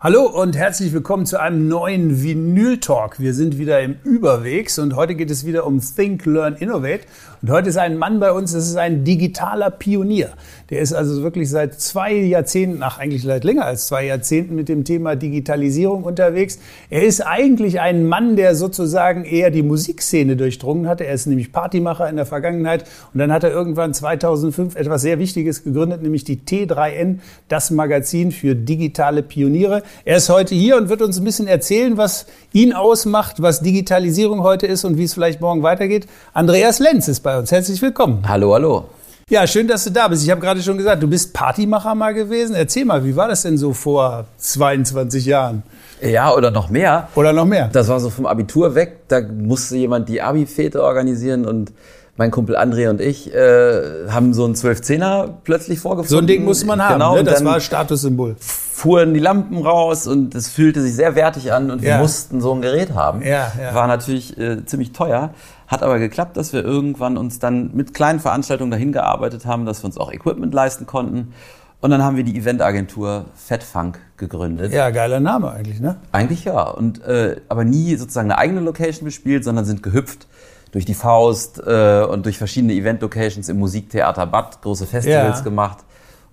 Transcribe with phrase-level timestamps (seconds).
[0.07, 3.19] Hallo und herzlich willkommen zu einem neuen Vinyl Talk.
[3.19, 7.01] Wir sind wieder im Überwegs und heute geht es wieder um Think, Learn, Innovate.
[7.41, 10.29] Und heute ist ein Mann bei uns, das ist ein digitaler Pionier.
[10.69, 14.69] Der ist also wirklich seit zwei Jahrzehnten, ach eigentlich seit länger als zwei Jahrzehnten mit
[14.69, 16.57] dem Thema Digitalisierung unterwegs.
[16.89, 21.05] Er ist eigentlich ein Mann, der sozusagen eher die Musikszene durchdrungen hatte.
[21.05, 25.19] Er ist nämlich Partymacher in der Vergangenheit und dann hat er irgendwann 2005 etwas sehr
[25.19, 27.19] Wichtiges gegründet, nämlich die T3N,
[27.49, 29.83] das Magazin für digitale Pioniere.
[30.05, 34.41] Er ist heute hier und wird uns ein bisschen erzählen, was ihn ausmacht, was Digitalisierung
[34.43, 36.07] heute ist und wie es vielleicht morgen weitergeht.
[36.33, 37.51] Andreas Lenz ist bei uns.
[37.51, 38.23] Herzlich willkommen.
[38.27, 38.85] Hallo, hallo.
[39.29, 40.23] Ja, schön, dass du da bist.
[40.23, 42.55] Ich habe gerade schon gesagt, du bist Partymacher mal gewesen.
[42.55, 45.63] Erzähl mal, wie war das denn so vor 22 Jahren?
[46.01, 47.09] Ja, oder noch mehr.
[47.15, 47.69] Oder noch mehr.
[47.73, 48.99] Das war so vom Abitur weg.
[49.09, 51.73] Da musste jemand die Abi-Fete organisieren und
[52.17, 56.09] mein Kumpel André und ich äh, haben so einen 12-10er plötzlich vorgefunden.
[56.09, 57.23] So ein Ding muss man haben, genau, ne?
[57.23, 58.35] das war Statussymbol.
[58.39, 61.97] Fuhren die Lampen raus und es fühlte sich sehr wertig an und wir Ja.
[61.99, 63.21] mussten so ein Gerät haben.
[63.21, 63.73] Ja, ja.
[63.73, 65.31] War natürlich äh, ziemlich teuer,
[65.67, 69.83] hat aber geklappt, dass wir irgendwann uns dann mit kleinen Veranstaltungen dahin gearbeitet haben, dass
[69.83, 71.33] wir uns auch Equipment leisten konnten.
[71.79, 74.73] Und dann haben wir die Eventagentur Fat Funk gegründet.
[74.73, 75.97] Ja, geiler Name eigentlich, ne?
[76.11, 76.63] Eigentlich ja.
[76.63, 80.25] Und äh, aber nie sozusagen eine eigene Location bespielt, sondern sind gehüpft
[80.71, 85.43] durch die Faust äh, und durch verschiedene Event-Locations im Musiktheater Bad, große Festivals Ja.
[85.43, 85.79] gemacht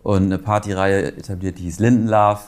[0.03, 2.41] und eine Partyreihe etabliert, die hieß Lindenlove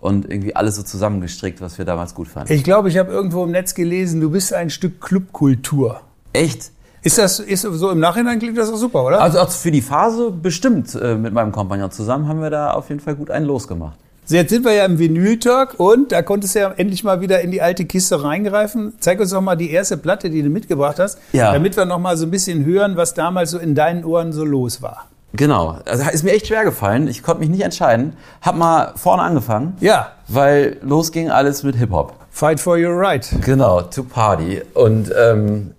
[0.00, 2.52] und irgendwie alles so zusammengestrickt, was wir damals gut fanden.
[2.52, 6.00] Ich glaube, ich habe irgendwo im Netz gelesen, du bist ein Stück Clubkultur.
[6.32, 6.72] Echt?
[7.02, 9.20] Ist das ist so im Nachhinein klingt das doch super, oder?
[9.20, 12.88] Also auch für die Phase bestimmt äh, mit meinem Kompagnon zusammen haben wir da auf
[12.88, 13.96] jeden Fall gut einen losgemacht.
[14.28, 17.20] So, jetzt sind wir ja im Vinyl Talk und da konntest du ja endlich mal
[17.20, 18.94] wieder in die alte Kiste reingreifen.
[18.98, 21.52] Zeig uns doch mal die erste Platte, die du mitgebracht hast, Ja.
[21.52, 24.44] damit wir noch mal so ein bisschen hören, was damals so in deinen Ohren so
[24.44, 25.06] los war.
[25.32, 25.78] Genau.
[25.84, 27.06] Also ist mir echt schwer gefallen.
[27.06, 28.14] Ich konnte mich nicht entscheiden.
[28.42, 32.14] Hab mal vorne angefangen, Ja, weil los ging alles mit Hip-Hop.
[32.30, 33.28] Fight for Your Right.
[33.44, 34.60] Genau, to party.
[34.74, 35.70] Und ähm,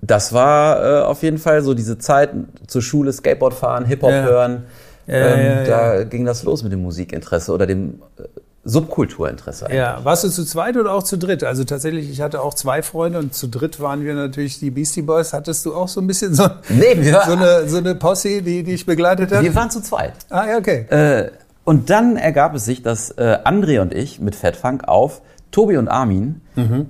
[0.00, 2.30] das war äh, auf jeden Fall so diese Zeit
[2.68, 4.22] zur Schule, Skateboard fahren, Hip-Hop Ja.
[4.22, 4.62] hören.
[5.06, 5.64] Ja, ähm, ja.
[5.64, 8.22] Da ging das los mit dem Musikinteresse oder dem äh,
[8.64, 9.66] Subkulturinteresse.
[9.66, 9.78] eigentlich.
[9.78, 11.42] Ja, warst du zu zweit oder auch zu dritt?
[11.42, 15.02] Also tatsächlich, ich hatte auch zwei Freunde und zu dritt waren wir natürlich die Beastie
[15.02, 15.32] Boys.
[15.32, 16.94] Hattest du auch so ein bisschen so, Nee,
[17.26, 19.42] so, eine, so eine Posse, die dich begleitet hat?
[19.42, 20.12] wir waren zu zweit.
[20.30, 20.86] Ah, ja, okay.
[20.90, 21.30] Äh,
[21.64, 25.76] und dann ergab es sich, dass äh, André und ich mit Fat Funk auf Tobi
[25.76, 26.40] und Armin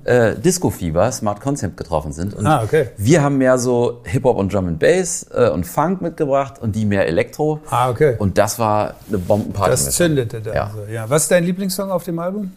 [0.05, 2.33] äh, Disco Fieber, Smart Concept getroffen sind.
[2.33, 2.47] Und Mhm.
[2.47, 2.87] Ah, okay.
[2.97, 6.85] wir haben mehr so Hip-Hop und Drum and Bass äh, und Funk mitgebracht und die
[6.85, 7.59] mehr Elektro.
[7.69, 8.15] Ah, okay.
[8.17, 9.69] Und das war eine Bombenparty.
[9.71, 10.53] Das zündete dann.
[10.55, 10.71] Ja.
[10.75, 10.91] So.
[10.91, 11.09] Ja.
[11.09, 12.51] Was ist dein Lieblingssong auf dem Album?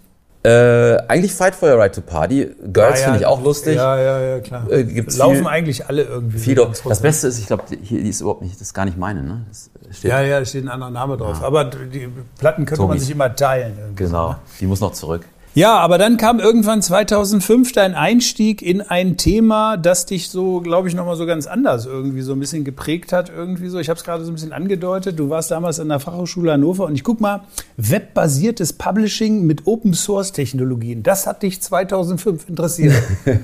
[0.45, 2.49] Äh, eigentlich Fight for Your Right to Party.
[2.73, 3.05] Girls Ah, ja.
[3.07, 3.75] finde ich auch lustig.
[3.77, 4.71] Ja, ja, ja, klar.
[4.71, 6.39] Äh, Laufen viel- eigentlich alle irgendwie.
[6.39, 6.67] Fido.
[6.67, 7.01] Ganz Das.
[7.03, 9.25] Beste ist, ich glaube, die, hier, die ist überhaupt nicht, das ist gar nicht meine,
[9.25, 9.45] ne?
[9.91, 11.43] Steht, Ja, ja, da steht ein anderer Name drauf.
[11.43, 12.09] Aber die
[12.39, 13.03] Platten könnte man Tobis.
[13.07, 13.77] sich immer teilen.
[13.97, 14.37] Genau.
[14.61, 15.23] Die muss noch zurück.
[15.57, 20.87] Ja, aber dann kam irgendwann 2005 dein Einstieg in ein Thema, das dich so, glaube
[20.87, 23.33] ich, nochmal so ganz anders irgendwie so ein bisschen geprägt hat.
[23.35, 23.79] Irgendwie so.
[23.79, 25.19] Ich habe es gerade so ein bisschen angedeutet.
[25.19, 27.45] Du warst damals an der Fachhochschule Hannover und ich guck mal,
[27.79, 31.03] webbasiertes Publishing mit Open Source Technologien.
[31.03, 32.93] Das hat dich 2005 interessiert.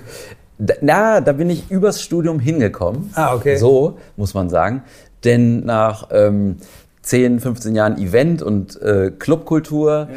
[0.83, 3.09] Na, da bin ich übers Studium hingekommen.
[3.15, 3.57] Ah, okay.
[3.57, 4.83] So, muss man sagen.
[5.25, 6.57] Denn nach ähm,
[7.03, 10.09] 10, 15 Jahren Event und äh, Clubkultur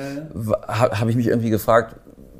[0.68, 1.96] habe hab ich mich irgendwie gefragt,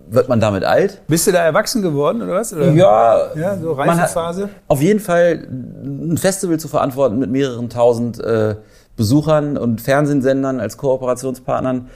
[0.08, 1.02] wird man damit alt?
[1.08, 2.54] Bist du da erwachsen geworden oder was?
[2.54, 2.72] Oder?
[2.72, 4.50] Ja, Ja, so Reifephase?
[4.68, 5.48] Auf jeden Fall
[5.84, 8.56] ein Festival zu verantworten mit mehreren tausend äh,
[8.96, 11.90] Besuchern und Fernsehsendern als Kooperationspartnern.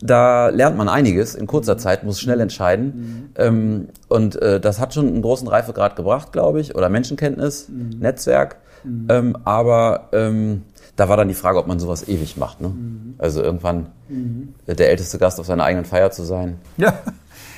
[0.00, 3.32] Da lernt man einiges in kurzer Zeit, muss schnell entscheiden.
[3.36, 8.56] Ähm, und äh, das hat schon einen großen Reifegrad gebracht, glaube ich, oder Menschenkenntnis, Netzwerk.
[8.84, 10.62] Ähm, aber ähm,
[10.96, 12.60] da war dann die Frage, ob man sowas ewig macht.
[12.60, 12.72] Ne?
[13.18, 13.86] Also irgendwann
[14.66, 16.58] äh, der älteste Gast auf seiner eigenen Feier zu sein.
[16.76, 16.98] Ja.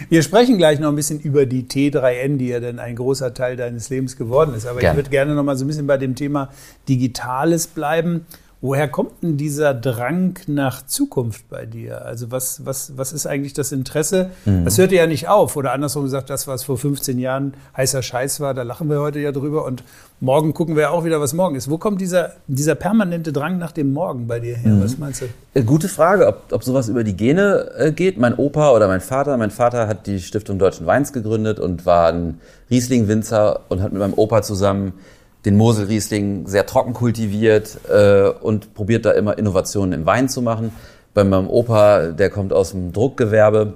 [0.09, 3.57] Wir sprechen gleich noch ein bisschen über die T3N, die ja dann ein großer Teil
[3.57, 4.67] deines Lebens geworden ist.
[4.67, 4.95] Aber Gerne.
[4.95, 6.49] ich würde gerne noch mal so ein bisschen bei dem Thema
[6.89, 8.25] Digitales bleiben.
[8.63, 12.05] Woher kommt denn dieser Drang nach Zukunft bei dir?
[12.05, 14.33] Also was, was, was ist eigentlich das Interesse?
[14.45, 14.67] Mhm.
[14.67, 15.57] Das hört ja nicht auf.
[15.57, 19.19] Oder andersrum gesagt, das, was vor 15 Jahren heißer Scheiß war, da lachen wir heute
[19.19, 19.65] ja drüber.
[19.65, 19.83] Und
[20.21, 21.71] morgen gucken wir auch wieder, was morgen ist.
[21.71, 24.73] Wo kommt dieser, dieser permanente Drang nach dem Morgen bei dir her?
[24.73, 24.85] Mhm.
[24.85, 25.27] Was meinst du?
[25.55, 28.19] Äh, Gute Frage, ob, ob sowas über die Gene äh, geht.
[28.19, 29.39] Mein Opa oder mein Vater.
[29.39, 32.39] Mein Vater hat die Stiftung Deutschen Weins gegründet und war ein
[32.71, 34.93] Riesling-Winzer und hat mit meinem Opa zusammen
[35.45, 40.73] den Mosel-Riesling sehr trocken kultiviert äh, und probiert da immer Innovationen im Wein zu machen.
[41.15, 43.75] Bei meinem Opa, der kommt aus dem Druckgewerbe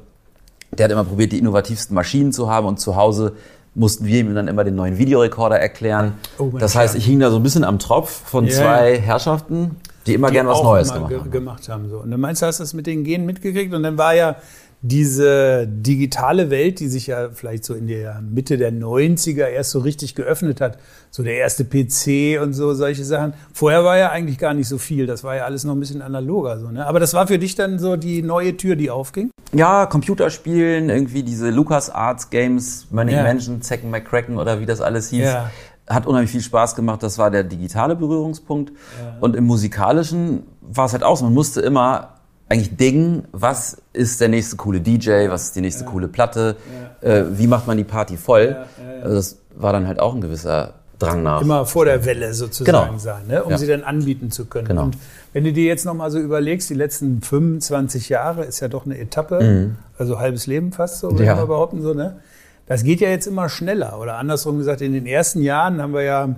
[0.79, 3.33] der hat immer probiert, die innovativsten Maschinen zu haben und zu Hause
[3.75, 6.15] mussten wir ihm dann immer den neuen Videorekorder erklären.
[6.39, 8.55] Oh, das heißt, ich hing da so ein bisschen am Tropf von yeah.
[8.55, 9.77] zwei Herrschaften,
[10.07, 11.31] die immer die gern was Neues gemacht haben.
[11.31, 11.91] gemacht haben.
[11.91, 11.99] So.
[11.99, 13.75] Und dann meinst du, hast du das mit den Genen mitgekriegt?
[13.75, 14.37] Und dann war ja
[14.87, 19.79] diese digitale Welt, die sich ja vielleicht so in der Mitte der 90er erst so
[19.79, 20.77] richtig geöffnet hat,
[21.11, 23.33] so der erste PC und so solche Sachen.
[23.55, 26.03] Vorher war ja eigentlich gar nicht so viel, das war ja alles noch ein bisschen
[26.03, 26.87] analoger so, ne?
[26.87, 29.31] Aber das war für dich dann so die neue Tür, die aufging?
[29.55, 33.23] Ja, Computerspielen, irgendwie diese LucasArts Games, Money ja.
[33.23, 35.25] Mansion, Second McCracken oder wie das alles hieß.
[35.25, 35.51] Ja.
[35.89, 38.73] Hat unheimlich viel Spaß gemacht, das war der digitale Berührungspunkt.
[39.03, 39.17] Ja.
[39.23, 42.14] Und im musikalischen war es halt auch so, man musste immer
[42.49, 45.91] eigentlich Ding, was ist der nächste coole DJ, was ist die nächste ja.
[45.91, 46.57] coole Platte,
[47.03, 47.09] ja.
[47.09, 48.57] äh, wie macht man die Party voll.
[48.79, 51.43] Ja, also das war dann halt auch ein gewisser Drang nach.
[51.43, 52.99] Immer vor der Welle sozusagen genau.
[52.99, 53.43] sein, ne?
[53.45, 54.69] um sie dann anbieten zu können.
[54.69, 54.85] Genau.
[54.85, 54.97] Und
[55.33, 58.99] wenn du dir jetzt nochmal so überlegst, die letzten 25 Jahre ist ja doch eine
[58.99, 59.77] Etappe, mhm.
[59.99, 62.21] also halbes Leben fast so, würde man behaupten, so, ne?
[62.67, 64.01] Das geht ja jetzt immer schneller.
[64.01, 66.35] Oder andersrum gesagt, in den ersten Jahren haben wir ja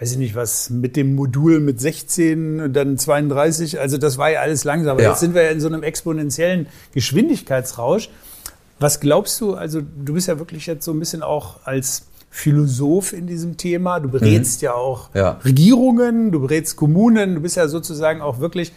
[0.00, 3.78] weiß ich nicht was, mit dem Modul mit 16 und dann 32.
[3.78, 4.92] Also das war ja alles langsam.
[4.92, 5.10] Aber ja.
[5.10, 8.08] jetzt sind wir ja in so einem exponentiellen Geschwindigkeitsrausch.
[8.78, 13.12] Was glaubst du, also du bist ja wirklich jetzt so ein bisschen auch als Philosoph
[13.12, 13.98] in diesem Thema.
[14.00, 14.66] Du berätst mhm.
[14.66, 15.32] ja auch ja.
[15.44, 18.72] Regierungen, du berätst Kommunen, du bist ja sozusagen auch wirklich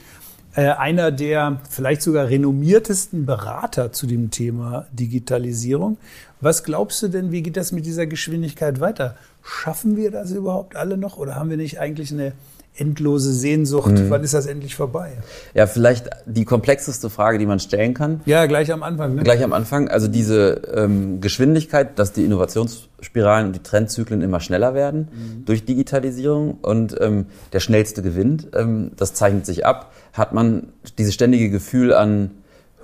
[0.55, 5.97] äh, einer der vielleicht sogar renommiertesten Berater zu dem Thema Digitalisierung.
[6.41, 9.15] Was glaubst du denn, wie geht das mit dieser Geschwindigkeit weiter?
[9.43, 12.33] Schaffen wir das überhaupt alle noch oder haben wir nicht eigentlich eine
[12.75, 13.91] endlose Sehnsucht?
[13.91, 14.09] Mhm.
[14.09, 15.11] Wann ist das endlich vorbei?
[15.53, 18.21] Ja, vielleicht die komplexeste Frage, die man stellen kann.
[18.25, 19.15] Ja, gleich am Anfang.
[19.15, 19.23] Ne?
[19.23, 19.89] Gleich am Anfang.
[19.89, 25.45] Also diese ähm, Geschwindigkeit, dass die Innovationsspiralen und die Trendzyklen immer schneller werden mhm.
[25.45, 28.47] durch Digitalisierung und ähm, der schnellste gewinnt.
[28.55, 29.93] Ähm, das zeichnet sich ab.
[30.13, 30.67] Hat man
[30.97, 32.31] dieses ständige Gefühl an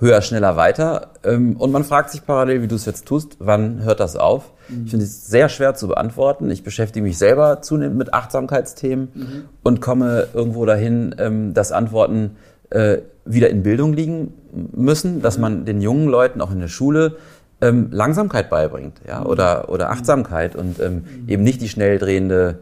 [0.00, 1.10] höher, schneller, weiter.
[1.24, 4.52] Ähm, und man fragt sich parallel, wie du es jetzt tust, wann hört das auf?
[4.68, 4.84] Mhm.
[4.84, 6.50] Ich finde es sehr schwer zu beantworten.
[6.50, 9.44] Ich beschäftige mich selber zunehmend mit Achtsamkeitsthemen mhm.
[9.62, 12.36] und komme irgendwo dahin, ähm, dass Antworten
[12.70, 14.34] äh, wieder in Bildung liegen
[14.72, 17.16] müssen, dass man den jungen Leuten auch in der Schule
[17.60, 21.04] ähm, Langsamkeit beibringt, ja, oder, oder Achtsamkeit und mhm.
[21.28, 22.60] eben nicht die schnell drehende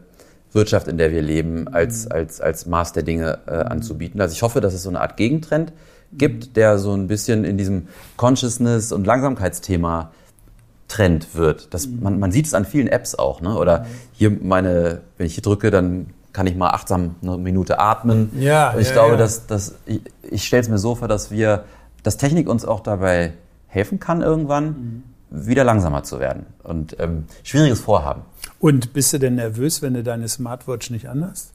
[0.51, 4.19] Wirtschaft, in der wir leben, als, als, als Maß der Dinge äh, anzubieten.
[4.19, 5.73] Also ich hoffe, dass es so eine Art Gegentrend
[6.13, 10.11] gibt, der so ein bisschen in diesem Consciousness- und Langsamkeitsthema
[10.87, 11.73] Trend wird.
[11.73, 13.41] Das, man, man sieht es an vielen Apps auch.
[13.41, 13.55] Ne?
[13.55, 18.31] Oder hier meine, wenn ich hier drücke, dann kann ich mal achtsam eine Minute atmen.
[18.39, 19.17] Ja, und ich ja, glaube, ja.
[19.17, 21.63] dass, dass ich, ich stelle es mir so vor, dass wir,
[22.03, 23.33] dass Technik uns auch dabei
[23.67, 25.03] helfen kann, irgendwann mhm.
[25.29, 26.45] wieder langsamer zu werden.
[26.63, 28.23] Und ähm, schwieriges Vorhaben.
[28.59, 31.51] Und bist du denn nervös, wenn du deine Smartwatch nicht anhast?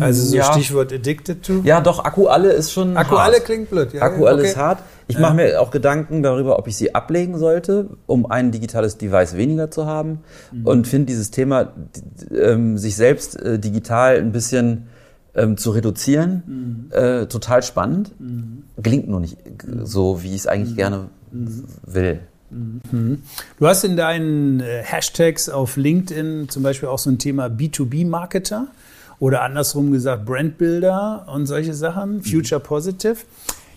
[0.00, 0.44] Also so ja.
[0.52, 1.60] Stichwort addicted to?
[1.64, 3.28] Ja, doch, Akku alle ist schon Akku hart.
[3.28, 3.92] alle klingt blöd.
[3.92, 4.50] Ja, Akku alle okay.
[4.50, 4.82] ist hart.
[5.06, 5.20] Ich ja.
[5.20, 9.70] mache mir auch Gedanken darüber, ob ich sie ablegen sollte, um ein digitales Device weniger
[9.70, 10.20] zu haben.
[10.50, 10.66] Mhm.
[10.66, 11.72] Und finde dieses Thema,
[12.34, 14.86] ähm, sich selbst äh, digital ein bisschen
[15.34, 16.96] ähm, zu reduzieren, mhm.
[16.96, 18.12] äh, total spannend.
[18.18, 18.62] Mhm.
[18.78, 19.36] Gelingt nur nicht
[19.82, 20.76] so, wie ich es eigentlich mhm.
[20.76, 21.64] gerne mhm.
[21.84, 22.20] will.
[22.50, 23.22] Mhm.
[23.58, 28.68] Du hast in deinen äh, Hashtags auf LinkedIn zum Beispiel auch so ein Thema B2B-Marketer.
[29.20, 33.18] Oder andersrum gesagt, Brandbuilder und solche Sachen, Future Positive.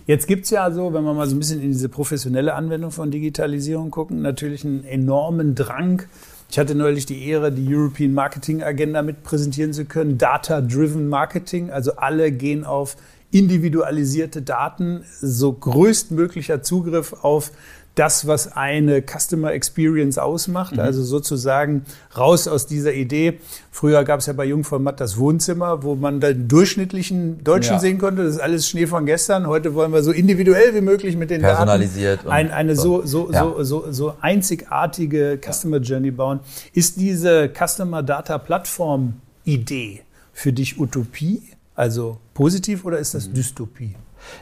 [0.06, 3.10] Jetzt gibt's ja so, wenn wir mal so ein bisschen in diese professionelle Anwendung von
[3.10, 6.02] Digitalisierung gucken, natürlich einen enormen Drang.
[6.50, 10.16] Ich hatte neulich die Ehre, die European Marketing Agenda mit präsentieren zu können.
[10.16, 12.96] Data-Driven Marketing, also alle gehen auf
[13.30, 17.50] individualisierte Daten, so größtmöglicher Zugriff auf
[17.94, 20.72] das, was eine Customer Experience ausmacht.
[20.72, 20.80] Mhm.
[20.80, 21.84] Also sozusagen
[22.16, 23.38] raus aus dieser Idee.
[23.70, 27.78] Früher gab es ja bei Jungformat das Wohnzimmer, wo man den durchschnittlichen Deutschen ja.
[27.78, 28.24] sehen konnte.
[28.24, 29.46] Das ist alles Schnee von gestern.
[29.46, 33.30] Heute wollen wir so individuell wie möglich mit den Personalisiert Daten ein, eine so, so,
[33.30, 33.42] ja.
[33.42, 36.40] so, so, so einzigartige Customer Journey bauen.
[36.72, 41.42] Ist diese Customer Data Plattform Idee für dich Utopie?
[41.76, 43.34] Also positiv oder ist das mhm.
[43.34, 43.94] Dystopie?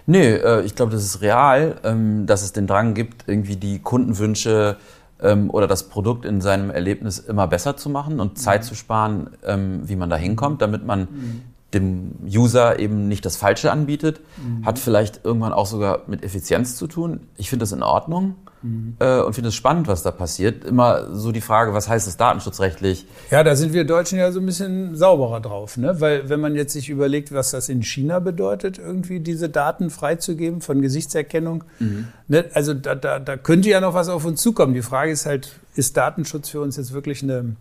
[0.07, 3.81] Nee, äh, ich glaube, das ist real, ähm, dass es den Drang gibt, irgendwie die
[3.81, 4.77] Kundenwünsche
[5.21, 8.67] ähm, oder das Produkt in seinem Erlebnis immer besser zu machen und Zeit mhm.
[8.67, 11.43] zu sparen, ähm, wie man da hinkommt, damit man mhm.
[11.75, 14.21] Dem User eben nicht das Falsche anbietet.
[14.37, 14.67] Mhm.
[14.67, 17.21] Hat vielleicht irgendwann auch sogar mit Effizienz zu tun.
[17.37, 18.97] Ich finde das in Ordnung mhm.
[18.99, 20.65] äh, und finde es spannend, was da passiert.
[20.65, 23.07] Immer so die Frage, was heißt das datenschutzrechtlich?
[23.31, 26.01] Ja, da sind wir Deutschen ja so ein bisschen sauberer drauf, ne?
[26.01, 30.61] Weil wenn man jetzt sich überlegt, was das in China bedeutet, irgendwie diese Daten freizugeben
[30.61, 32.09] von Gesichtserkennung, mhm.
[32.29, 32.45] ne?
[32.53, 34.75] also da, da, da könnte ja noch was auf uns zukommen.
[34.75, 37.57] Die Frage ist halt, ist Datenschutz für uns jetzt wirklich eine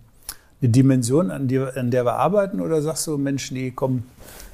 [0.61, 2.61] eine Dimension, an, die, an der wir arbeiten?
[2.61, 4.03] Oder sagst du, Mensch, nee, komm,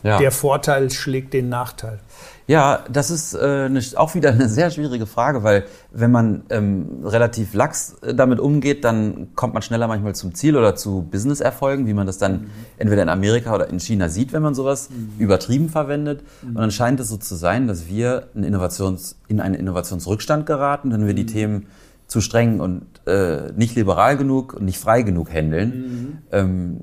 [0.04, 0.18] ja.
[0.18, 2.00] der Vorteil schlägt den Nachteil?
[2.48, 7.02] Ja, das ist äh, eine, auch wieder eine sehr schwierige Frage, weil wenn man ähm,
[7.04, 11.88] relativ lax äh, damit umgeht, dann kommt man schneller manchmal zum Ziel oder zu Business-Erfolgen,
[11.88, 12.50] wie man das dann mhm.
[12.78, 15.20] entweder in Amerika oder in China sieht, wenn man sowas mhm.
[15.20, 16.22] übertrieben verwendet.
[16.42, 16.50] Mhm.
[16.50, 20.94] Und dann scheint es so zu sein, dass wir einen Innovations, in einen Innovationsrückstand geraten,
[20.94, 21.28] wenn wir die mhm.
[21.28, 21.68] Themen
[22.08, 25.70] zu streng und äh, nicht liberal genug und nicht frei genug handeln.
[25.70, 26.18] Mhm.
[26.32, 26.80] Ähm,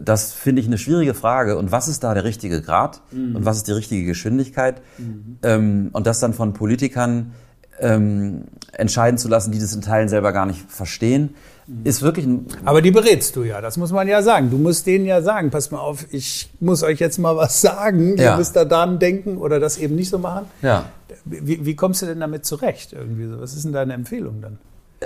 [0.00, 1.56] das finde ich eine schwierige Frage.
[1.56, 3.36] Und was ist da der richtige Grad mhm.
[3.36, 4.80] und was ist die richtige Geschwindigkeit?
[4.98, 5.38] Mhm.
[5.42, 7.32] Ähm, und das dann von Politikern
[7.80, 11.34] ähm, entscheiden zu lassen, die das in Teilen selber gar nicht verstehen,
[11.66, 11.80] mhm.
[11.84, 12.46] ist wirklich ein.
[12.64, 14.50] Aber die berätst du ja, das muss man ja sagen.
[14.50, 18.16] Du musst denen ja sagen, pass mal auf, ich muss euch jetzt mal was sagen.
[18.16, 18.36] Ihr ja.
[18.36, 20.46] müsst da dann denken oder das eben nicht so machen.
[20.62, 20.86] Ja.
[21.24, 22.92] Wie, wie kommst du denn damit zurecht?
[22.92, 23.40] Irgendwie so?
[23.40, 24.58] Was ist denn deine Empfehlung dann?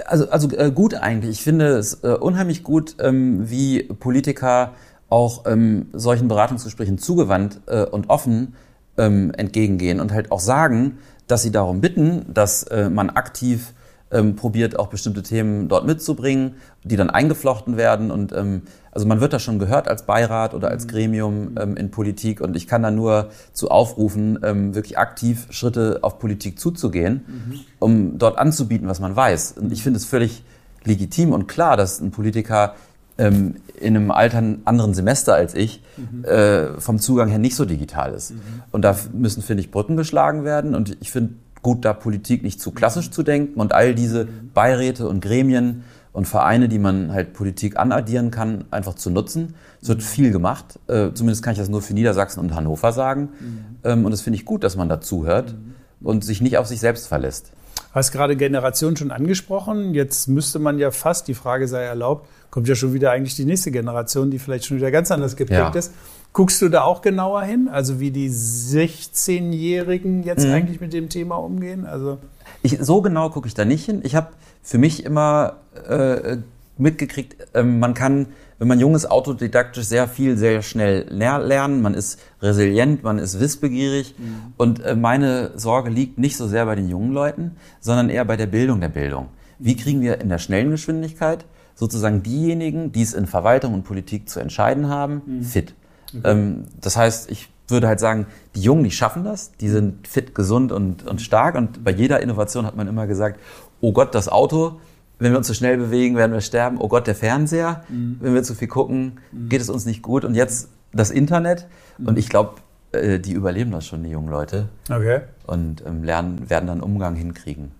[0.05, 1.31] Also, also äh, gut eigentlich.
[1.31, 4.73] Ich finde es äh, unheimlich gut, ähm, wie Politiker
[5.09, 8.55] auch ähm, solchen Beratungsgesprächen zugewandt äh, und offen
[8.99, 13.73] ähm, entgegengehen und halt auch sagen, dass sie darum bitten, dass äh, man aktiv
[14.11, 18.11] ähm, probiert, auch bestimmte Themen dort mitzubringen, die dann eingeflochten werden.
[18.11, 20.91] Und ähm, also man wird da schon gehört als Beirat oder als mhm.
[20.91, 22.41] Gremium ähm, in Politik.
[22.41, 27.61] Und ich kann da nur zu aufrufen, ähm, wirklich aktiv Schritte auf Politik zuzugehen, mhm.
[27.79, 29.55] um dort anzubieten, was man weiß.
[29.61, 30.45] Und ich finde es völlig
[30.85, 32.75] legitim und klar, dass ein Politiker
[33.19, 36.25] ähm, in einem Alter anderen Semester als ich mhm.
[36.25, 38.33] äh, vom Zugang her nicht so digital ist.
[38.33, 38.39] Mhm.
[38.71, 40.75] Und da müssen, finde ich, Brücken geschlagen werden.
[40.75, 41.35] Und ich finde
[41.67, 45.83] gut, da Politik nicht zu klassisch zu denken und all diese Beiräte und Gremien
[46.13, 49.57] und Vereine, die man halt Politik anaddieren kann, einfach zu nutzen.
[49.83, 50.79] Es wird viel gemacht.
[50.87, 53.31] Äh, zumindest kann ich das nur für Niedersachsen und Hannover sagen.
[53.41, 53.65] Mhm.
[53.83, 56.07] Ähm, und das finde ich gut, dass man dazuhört mhm.
[56.07, 57.51] und sich nicht auf sich selbst verlässt.
[57.91, 59.93] Hast gerade Generation schon angesprochen.
[59.93, 63.45] Jetzt müsste man ja fast, die Frage sei erlaubt, kommt ja schon wieder eigentlich die
[63.45, 65.79] nächste Generation, die vielleicht schon wieder ganz anders geprägt ja.
[65.79, 65.93] ist.
[66.37, 67.67] Guckst du da auch genauer hin?
[67.67, 70.53] Also wie die 16-Jährigen jetzt mhm.
[70.53, 71.87] eigentlich mit dem Thema umgehen?
[71.87, 72.19] Also
[72.63, 74.03] ich, so genau gucke ich da nicht hin.
[74.05, 74.29] Ich habe
[74.63, 75.55] für mich immer
[75.89, 76.37] äh,
[76.77, 78.27] mitgekriegt, äh, man kann,
[78.59, 81.81] wenn man jung ist, autodidaktisch sehr viel, sehr schnell lernen.
[81.81, 84.15] Man ist resilient, man ist wissbegierig.
[84.19, 84.53] Mhm.
[84.59, 88.37] Und äh, meine Sorge liegt nicht so sehr bei den jungen Leuten, sondern eher bei
[88.37, 89.29] der Bildung der Bildung.
[89.59, 94.29] Wie kriegen wir in der schnellen Geschwindigkeit sozusagen diejenigen, die es in Verwaltung und Politik
[94.29, 95.43] zu entscheiden haben, mhm.
[95.43, 95.73] fit.
[96.19, 96.31] Okay.
[96.31, 100.35] Ähm, das heißt, ich würde halt sagen, die Jungen, die schaffen das, die sind fit,
[100.35, 101.57] gesund und, und stark.
[101.57, 103.41] Und bei jeder Innovation hat man immer gesagt,
[103.81, 104.81] oh Gott, das Auto,
[105.19, 106.77] wenn wir uns zu so schnell bewegen, werden wir sterben.
[106.79, 108.19] Oh Gott, der Fernseher, mhm.
[108.21, 109.49] wenn wir zu viel gucken, mhm.
[109.49, 110.25] geht es uns nicht gut.
[110.25, 111.67] Und jetzt das Internet.
[111.99, 112.09] Mhm.
[112.09, 112.55] Und ich glaube,
[112.93, 114.69] äh, die überleben das schon, die jungen Leute.
[114.91, 115.23] Okay.
[115.47, 117.73] Und ähm, lernen, werden dann Umgang hinkriegen.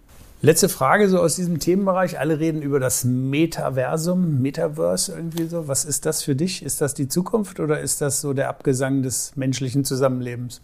[0.43, 2.19] Letzte Frage so aus diesem Themenbereich.
[2.19, 5.67] Alle reden über das Metaversum, Metaverse irgendwie so.
[5.67, 6.63] Was ist das für dich?
[6.63, 10.61] Ist das die Zukunft oder ist das so der Abgesang des menschlichen Zusammenlebens?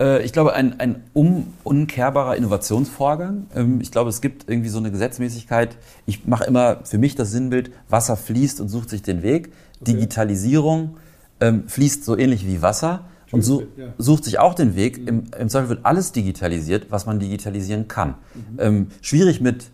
[0.00, 3.46] Äh, ich glaube, ein, ein um, unkehrbarer Innovationsvorgang.
[3.54, 5.76] Ähm, ich glaube, es gibt irgendwie so eine Gesetzmäßigkeit.
[6.04, 9.52] Ich mache immer für mich das Sinnbild, Wasser fließt und sucht sich den Weg.
[9.80, 9.92] Okay.
[9.92, 10.96] Digitalisierung
[11.40, 13.62] ähm, fließt so ähnlich wie Wasser und such,
[13.98, 14.98] sucht sich auch den Weg.
[15.06, 18.14] Im, Im, Zweifel wird alles digitalisiert, was man digitalisieren kann.
[18.34, 18.58] Mhm.
[18.58, 19.70] Ähm, schwierig mit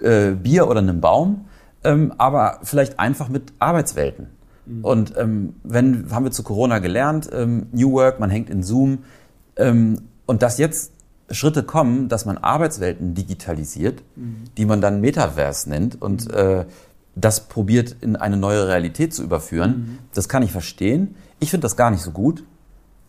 [0.00, 1.46] äh, Bier oder einem Baum,
[1.84, 4.28] ähm, aber vielleicht einfach mit Arbeitswelten.
[4.66, 4.84] Mhm.
[4.84, 8.98] Und ähm, wenn, haben wir zu Corona gelernt, ähm, New Work, man hängt in Zoom,
[9.56, 10.92] ähm, und dass jetzt
[11.30, 14.44] Schritte kommen, dass man Arbeitswelten digitalisiert, mhm.
[14.56, 16.34] die man dann Metaverse nennt und mhm.
[16.34, 16.64] äh,
[17.14, 19.98] das probiert in eine neue Realität zu überführen, mhm.
[20.14, 21.14] das kann ich verstehen.
[21.40, 22.44] Ich finde das gar nicht so gut.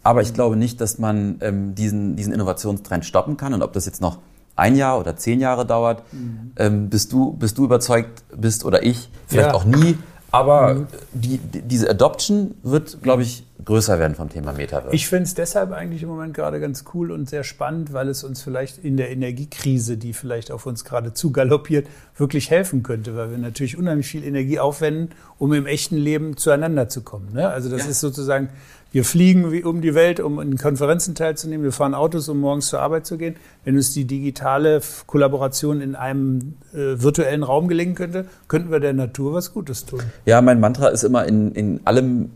[0.03, 3.53] Aber ich glaube nicht, dass man ähm, diesen, diesen Innovationstrend stoppen kann.
[3.53, 4.19] Und ob das jetzt noch
[4.55, 6.51] ein Jahr oder zehn Jahre dauert, mhm.
[6.57, 9.53] ähm, bis, du, bis du überzeugt bist oder ich, vielleicht ja.
[9.53, 9.97] auch nie.
[10.33, 10.87] Aber mhm.
[11.13, 14.95] die, die, diese Adoption wird, glaube ich, größer werden vom Thema Metaverse.
[14.95, 18.23] Ich finde es deshalb eigentlich im Moment gerade ganz cool und sehr spannend, weil es
[18.23, 23.15] uns vielleicht in der Energiekrise, die vielleicht auf uns gerade zu galoppiert, wirklich helfen könnte,
[23.15, 27.31] weil wir natürlich unheimlich viel Energie aufwenden, um im echten Leben zueinander zu kommen.
[27.33, 27.47] Ne?
[27.47, 27.91] Also das ja.
[27.91, 28.49] ist sozusagen
[28.93, 31.63] wir fliegen um die Welt, um in Konferenzen teilzunehmen.
[31.63, 33.35] Wir fahren Autos, um morgens zur Arbeit zu gehen.
[33.65, 38.93] Wenn uns die digitale Kollaboration in einem äh, virtuellen Raum gelingen könnte, könnten wir der
[38.93, 40.01] Natur was Gutes tun.
[40.25, 42.29] Ja, mein Mantra ist immer, in, in allem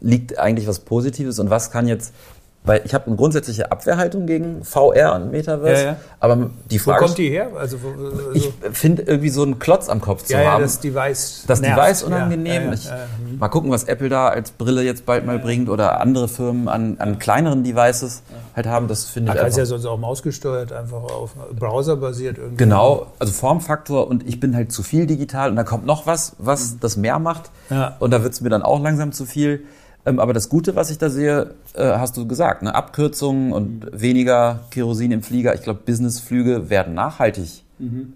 [0.00, 2.14] liegt eigentlich was Positives und was kann jetzt
[2.62, 5.82] weil ich habe eine grundsätzliche Abwehrhaltung gegen VR und Metaverse.
[5.82, 5.96] Ja, ja.
[6.20, 7.48] Aber die Wo Frage, kommt die her?
[7.58, 10.62] Also, wo, also ich finde irgendwie so einen Klotz am Kopf zu ja, ja, haben.
[10.62, 11.44] das Device.
[11.46, 11.78] das nervt.
[11.78, 12.62] Device unangenehm.
[12.62, 13.06] Ja, ja, Ich, ja, ja.
[13.38, 16.96] Mal gucken, was Apple da als Brille jetzt bald mal bringt oder andere Firmen an,
[16.98, 18.22] an kleineren Devices
[18.54, 18.88] halt haben.
[18.88, 19.70] Das finde Man ich kann es einfach.
[19.70, 22.58] ja sonst auch mausgesteuert, einfach auf Browser basiert irgendwie.
[22.58, 26.36] Genau, also Formfaktor und ich bin halt zu viel digital und da kommt noch was,
[26.38, 27.50] was das mehr macht.
[27.70, 27.96] Ja.
[28.00, 29.64] Und da wird es mir dann auch langsam zu viel.
[30.06, 32.74] Ähm, aber das Gute, was ich da sehe, äh, hast du gesagt, ne?
[32.74, 35.54] Abkürzungen und weniger Kerosin im Flieger.
[35.54, 37.62] Ich glaube, Businessflüge werden nachhaltig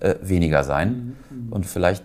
[0.00, 1.16] äh, weniger sein.
[1.50, 2.04] Und vielleicht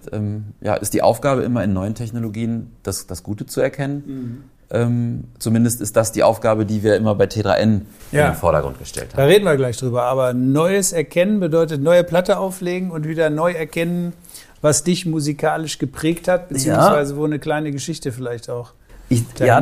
[0.62, 4.44] ja, ist die Aufgabe immer in neuen Technologien, das, das Gute zu erkennen.
[4.72, 8.28] Ähm, zumindest ist das die Aufgabe, die wir immer bei T3N in Ja.
[8.30, 9.28] den Vordergrund gestellt Da haben.
[9.30, 10.04] reden wir gleich drüber.
[10.04, 14.14] Aber neues Erkennen bedeutet neue Platte auflegen und wieder neu erkennen,
[14.62, 18.74] was dich musikalisch geprägt hat, beziehungsweise wo eine kleine Geschichte vielleicht auch
[19.10, 19.62] Ich, ja,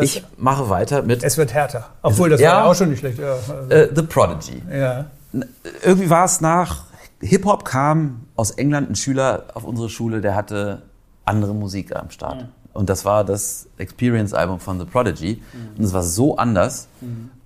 [0.00, 1.88] ich mache weiter mit Es wird härter.
[2.02, 2.52] Obwohl, das Ja.
[2.52, 3.18] war ja auch schon nicht schlecht.
[3.18, 4.62] Ja, also, äh, The Prodigy.
[4.72, 5.06] ja.
[5.84, 6.84] irgendwie war es nach
[7.20, 10.82] Hip-Hop kam aus England ein Schüler auf unsere Schule, der hatte
[11.24, 12.46] andere Musik am Start.
[12.72, 15.42] Und das war das Experience-Album von The Prodigy.
[15.76, 16.88] Und es war so anders.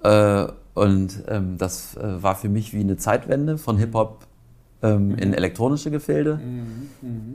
[0.02, 4.18] Äh, und ähm, das äh, war für mich wie eine Zeitwende von Hip-Hop
[4.82, 6.40] ähm, in elektronische Gefilde.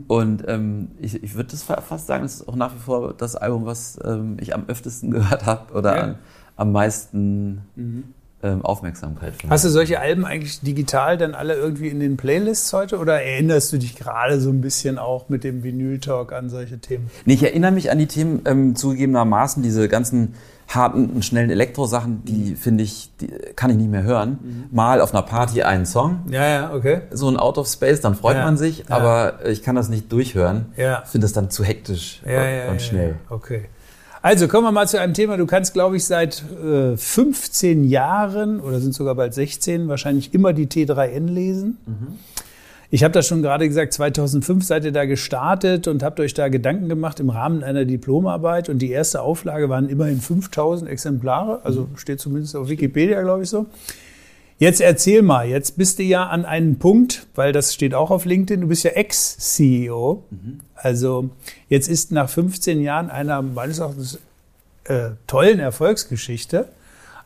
[0.06, 3.14] Und ähm, ich, ich würde das fa- fast sagen, es ist auch nach wie vor
[3.14, 6.02] das Album, was ähm, ich am öftesten gehört habe oder Ja.
[6.02, 6.14] an,
[6.56, 7.62] am meisten
[8.42, 12.98] ähm, Aufmerksamkeit Hast du solche Alben eigentlich digital dann alle irgendwie in den Playlists heute
[12.98, 17.10] oder erinnerst du dich gerade so ein bisschen auch mit dem Vinyl-Talk an solche Themen?
[17.24, 20.34] Nee, ich erinnere mich an die Themen ähm, zugegebenermaßen, diese ganzen
[20.68, 24.66] harten und schnellen Elektrosachen, die finde ich, die kann ich nicht mehr hören.
[24.70, 27.00] Mal auf einer Party einen Song, Ja, ja, okay.
[27.10, 28.84] so ein Out of Space, dann freut Ja, man sich, ja.
[28.96, 30.66] aber ich kann das nicht durchhören.
[30.76, 31.02] Ja.
[31.06, 33.14] Finde das dann zu hektisch Ja, und, ja, und ja, schnell.
[33.30, 33.62] Okay.
[34.20, 35.36] Also kommen wir mal zu einem Thema.
[35.36, 40.52] Du kannst, glaube ich, seit äh, 15 Jahren oder sind sogar bald 16 wahrscheinlich immer
[40.52, 41.78] die T3N lesen.
[42.90, 46.48] Ich habe das schon gerade gesagt, 2005 seid ihr da gestartet und habt euch da
[46.48, 48.70] Gedanken gemacht im Rahmen einer Diplomarbeit.
[48.70, 51.60] Und die erste Auflage waren immerhin 5000 Exemplare.
[51.64, 53.66] Also steht zumindest auf Wikipedia, glaube ich so.
[54.58, 58.24] Jetzt erzähl mal, jetzt bist du ja an einem Punkt, weil das steht auch auf
[58.24, 60.24] LinkedIn, du bist ja Ex-CEO.
[60.74, 61.30] Also
[61.68, 64.18] jetzt ist nach 15 Jahren einer meines Erachtens
[64.84, 66.66] äh, tollen Erfolgsgeschichte.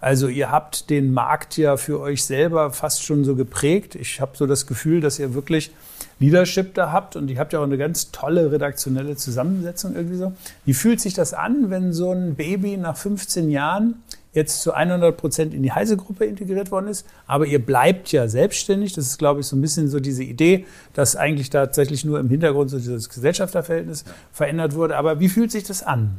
[0.03, 3.95] Also ihr habt den Markt ja für euch selber fast schon so geprägt.
[3.95, 5.71] Ich habe so das Gefühl, dass ihr wirklich
[6.19, 10.33] Leadership da habt und ihr habt ja auch eine ganz tolle redaktionelle Zusammensetzung irgendwie so.
[10.65, 15.17] Wie fühlt sich das an, wenn so ein Baby nach 15 Jahren jetzt zu 100
[15.17, 17.07] Prozent in die Heise-Gruppe integriert worden ist.
[17.27, 18.95] Aber ihr bleibt ja selbstständig.
[18.95, 22.29] Das ist, glaube ich, so ein bisschen so diese Idee, dass eigentlich tatsächlich nur im
[22.29, 24.97] Hintergrund so dieses Gesellschafterverhältnis verändert wurde.
[24.97, 26.19] Aber wie fühlt sich das an?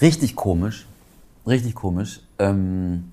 [0.00, 0.86] Richtig komisch.
[1.46, 2.20] Richtig komisch.
[2.38, 3.04] Ähm,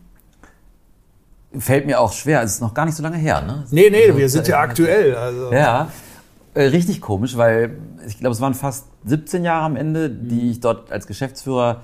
[1.58, 2.42] fällt mir auch schwer.
[2.44, 3.66] Es ist noch gar nicht so lange her, ne?
[3.72, 5.16] Nee, nee, Also, wir sind ja äh, aktuell.
[5.16, 5.52] Also.
[5.52, 5.90] Ja,
[6.54, 10.60] äh, richtig komisch, weil ich glaube, es waren fast 17 Jahre am Ende, die ich
[10.60, 11.82] dort als Geschäftsführer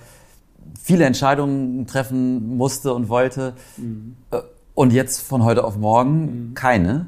[0.82, 3.54] viele Entscheidungen treffen musste und wollte.
[4.32, 4.38] Äh,
[4.74, 7.08] Und jetzt von heute auf morgen keine.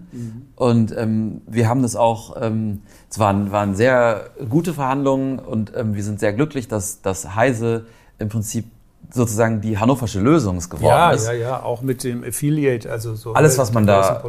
[0.55, 5.93] Und ähm, wir haben das auch, ähm, es waren, waren sehr gute Verhandlungen und ähm,
[5.93, 7.85] wir sind sehr glücklich, dass, dass Heise
[8.17, 8.65] im Prinzip
[9.11, 11.25] sozusagen die hannoversche Lösung geworden Ja, ist.
[11.27, 14.21] ja, ja, auch mit dem Affiliate, also so Alles, was man da-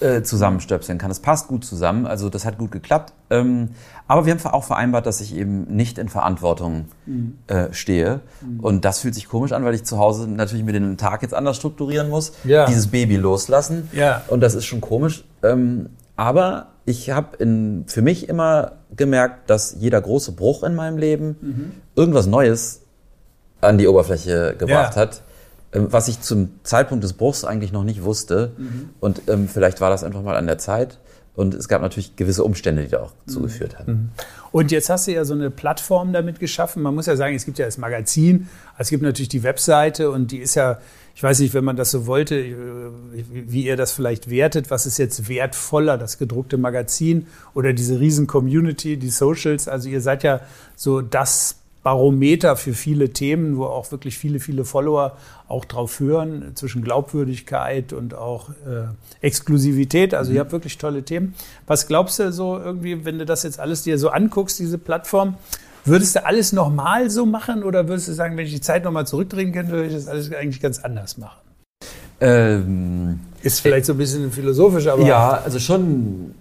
[0.00, 1.10] äh, zusammenstöpseln kann.
[1.10, 3.12] Es passt gut zusammen, also das hat gut geklappt.
[3.30, 3.70] Ähm,
[4.08, 7.38] aber wir haben auch vereinbart, dass ich eben nicht in Verantwortung Mhm.
[7.46, 8.20] äh, stehe.
[8.60, 11.32] Und das fühlt sich komisch an, weil ich zu Hause natürlich mir den Tag jetzt
[11.32, 12.32] anders strukturieren muss.
[12.42, 12.66] Ja.
[12.66, 13.88] Dieses Baby loslassen.
[13.92, 14.22] Ja.
[14.28, 15.24] Und das ist schon komisch.
[15.42, 17.38] Ähm, aber ich habe
[17.86, 21.72] für mich immer gemerkt, dass jeder große Bruch in meinem Leben Mhm.
[21.94, 22.80] irgendwas Neues
[23.60, 25.00] an die Oberfläche gebracht Ja.
[25.02, 25.22] hat,
[25.72, 28.52] ähm, was ich zum Zeitpunkt des Bruchs eigentlich noch nicht wusste.
[29.00, 30.98] Und ähm, vielleicht war das einfach mal an der Zeit.
[31.36, 34.12] Und es gab natürlich gewisse Umstände, die da auch zugeführt haben.
[34.52, 36.80] Und jetzt hast du ja so eine Plattform damit geschaffen.
[36.80, 40.30] Man muss ja sagen, es gibt ja das Magazin, es gibt natürlich die Webseite und
[40.30, 40.78] die ist ja,
[41.16, 42.54] ich weiß nicht, wenn man das so wollte, äh,
[43.32, 48.28] wie ihr das vielleicht wertet, was ist jetzt wertvoller, das gedruckte Magazin oder diese riesen
[48.28, 49.66] Community, die Socials.
[49.66, 50.40] Also ihr seid ja
[50.76, 55.16] so das Barometer für viele Themen, wo auch wirklich viele, viele Follower
[55.48, 58.86] auch drauf hören, zwischen Glaubwürdigkeit und auch äh,
[59.20, 60.14] Exklusivität.
[60.14, 61.34] Also ihr habt wirklich tolle Themen.
[61.66, 65.36] Was glaubst du so irgendwie, wenn du das jetzt alles dir so anguckst, diese Plattform,
[65.84, 69.06] würdest du alles nochmal so machen oder würdest du sagen, wenn ich die Zeit nochmal
[69.06, 71.38] zurückdrehen könnte, würde ich das alles eigentlich ganz anders machen?
[72.20, 76.34] Ähm, Ist vielleicht so ein bisschen philosophisch, aber ja, also schon,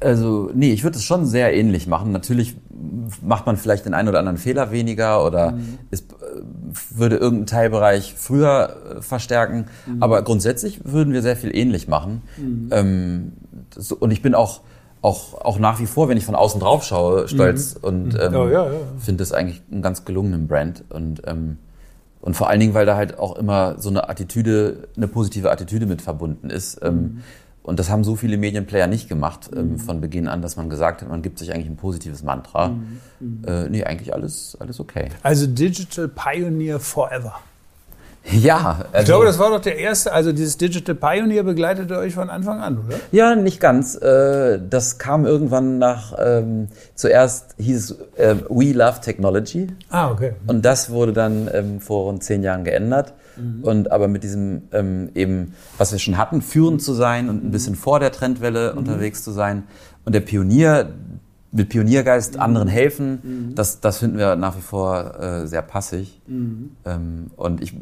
[0.00, 2.12] also nee, ich würde es schon sehr ähnlich machen.
[2.12, 2.56] Natürlich
[3.22, 5.58] macht man vielleicht den einen oder anderen Fehler weniger oder
[5.90, 6.16] ist, äh,
[6.90, 9.66] würde irgendeinen Teilbereich früher äh, verstärken.
[9.86, 10.02] Mhm.
[10.02, 12.22] Aber grundsätzlich würden wir sehr viel ähnlich machen.
[12.36, 12.68] Mhm.
[12.70, 13.32] Ähm,
[13.74, 14.60] das, und ich bin auch,
[15.02, 17.88] auch, auch nach wie vor, wenn ich von außen drauf schaue, stolz mhm.
[17.88, 18.80] und ähm, oh, ja, ja.
[18.98, 20.84] finde es eigentlich einen ganz gelungenen Brand.
[20.90, 21.58] Und, ähm,
[22.20, 25.86] und vor allen Dingen, weil da halt auch immer so eine Attitüde, eine positive Attitüde
[25.86, 26.80] mit verbunden ist.
[26.82, 27.22] Ähm, mhm.
[27.68, 29.78] Und das haben so viele Medienplayer nicht gemacht ähm, mhm.
[29.78, 32.68] von Beginn an, dass man gesagt hat, man gibt sich eigentlich ein positives Mantra.
[32.68, 33.00] Mhm.
[33.20, 33.44] mhm.
[33.46, 35.10] Äh, nee, eigentlich alles, alles okay.
[35.22, 37.34] Also Digital Pioneer Forever.
[38.30, 38.84] Ja.
[38.92, 42.30] Also ich glaube, das war doch der erste, also dieses Digital Pioneer begleitete euch von
[42.30, 42.96] Anfang an, oder?
[43.12, 43.94] Ja, nicht ganz.
[43.96, 49.68] Äh, das kam irgendwann nach, ähm, zuerst hieß es äh, We Love Technology.
[49.90, 50.32] Ah, okay.
[50.46, 53.14] Und das wurde dann ähm, vor rund zehn Jahren geändert.
[53.36, 53.64] Mhm.
[53.64, 57.50] Und aber mit diesem ähm, eben, was wir schon hatten, führend zu sein und ein
[57.50, 58.78] bisschen vor der Trendwelle mhm.
[58.78, 59.64] unterwegs zu sein.
[60.04, 60.88] Und der Pionier,
[61.50, 62.40] mit Pioniergeist mhm.
[62.40, 63.54] anderen helfen, mhm.
[63.54, 66.20] das, das finden wir nach wie vor äh, sehr passig.
[66.26, 66.70] Mhm.
[66.84, 67.74] Ähm, und ich,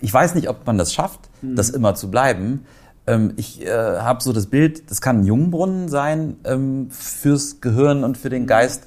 [0.00, 1.54] ich weiß nicht, ob man das schafft, mhm.
[1.54, 2.64] das immer zu bleiben.
[3.06, 8.04] Ähm, ich äh, habe so das Bild, das kann ein Jungbrunnen sein ähm, fürs Gehirn
[8.04, 8.84] und für den Geist.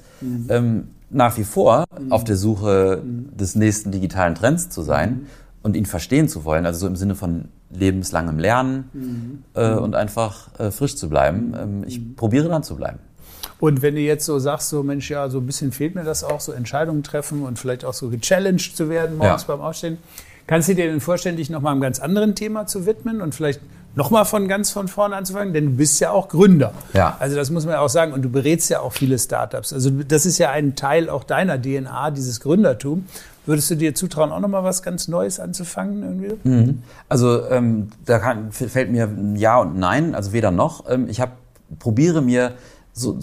[0.48, 5.26] Ähm, nach wie vor auf der Suche des nächsten digitalen Trends zu sein
[5.62, 9.44] und ihn verstehen zu wollen, also so im Sinne von lebenslangem Lernen mhm.
[9.54, 11.54] äh, und einfach äh, frisch zu bleiben.
[11.58, 12.16] Ähm, ich mhm.
[12.16, 12.98] probiere dann zu bleiben.
[13.62, 16.24] Und wenn du jetzt so sagst, so Mensch, ja, so ein bisschen fehlt mir das
[16.24, 19.54] auch, so Entscheidungen treffen und vielleicht auch so gechallenged zu werden morgens ja.
[19.54, 19.98] beim Aufstehen,
[20.48, 23.60] kannst du dir denn vorstellen, dich nochmal einem ganz anderen Thema zu widmen und vielleicht
[23.94, 25.54] nochmal von ganz von vorne anzufangen?
[25.54, 26.72] Denn du bist ja auch Gründer.
[26.92, 27.16] Ja.
[27.20, 28.12] Also das muss man ja auch sagen.
[28.12, 29.72] Und du berätst ja auch viele Startups.
[29.72, 33.06] Also das ist ja ein Teil auch deiner DNA, dieses Gründertum.
[33.46, 36.02] Würdest du dir zutrauen, auch nochmal was ganz Neues anzufangen?
[36.02, 36.48] Irgendwie?
[36.48, 36.82] Mhm.
[37.08, 40.90] Also ähm, da kann, fällt mir ein Ja und Nein, also weder noch.
[40.90, 41.36] Ähm, ich hab,
[41.78, 42.54] probiere mir
[42.92, 43.18] so,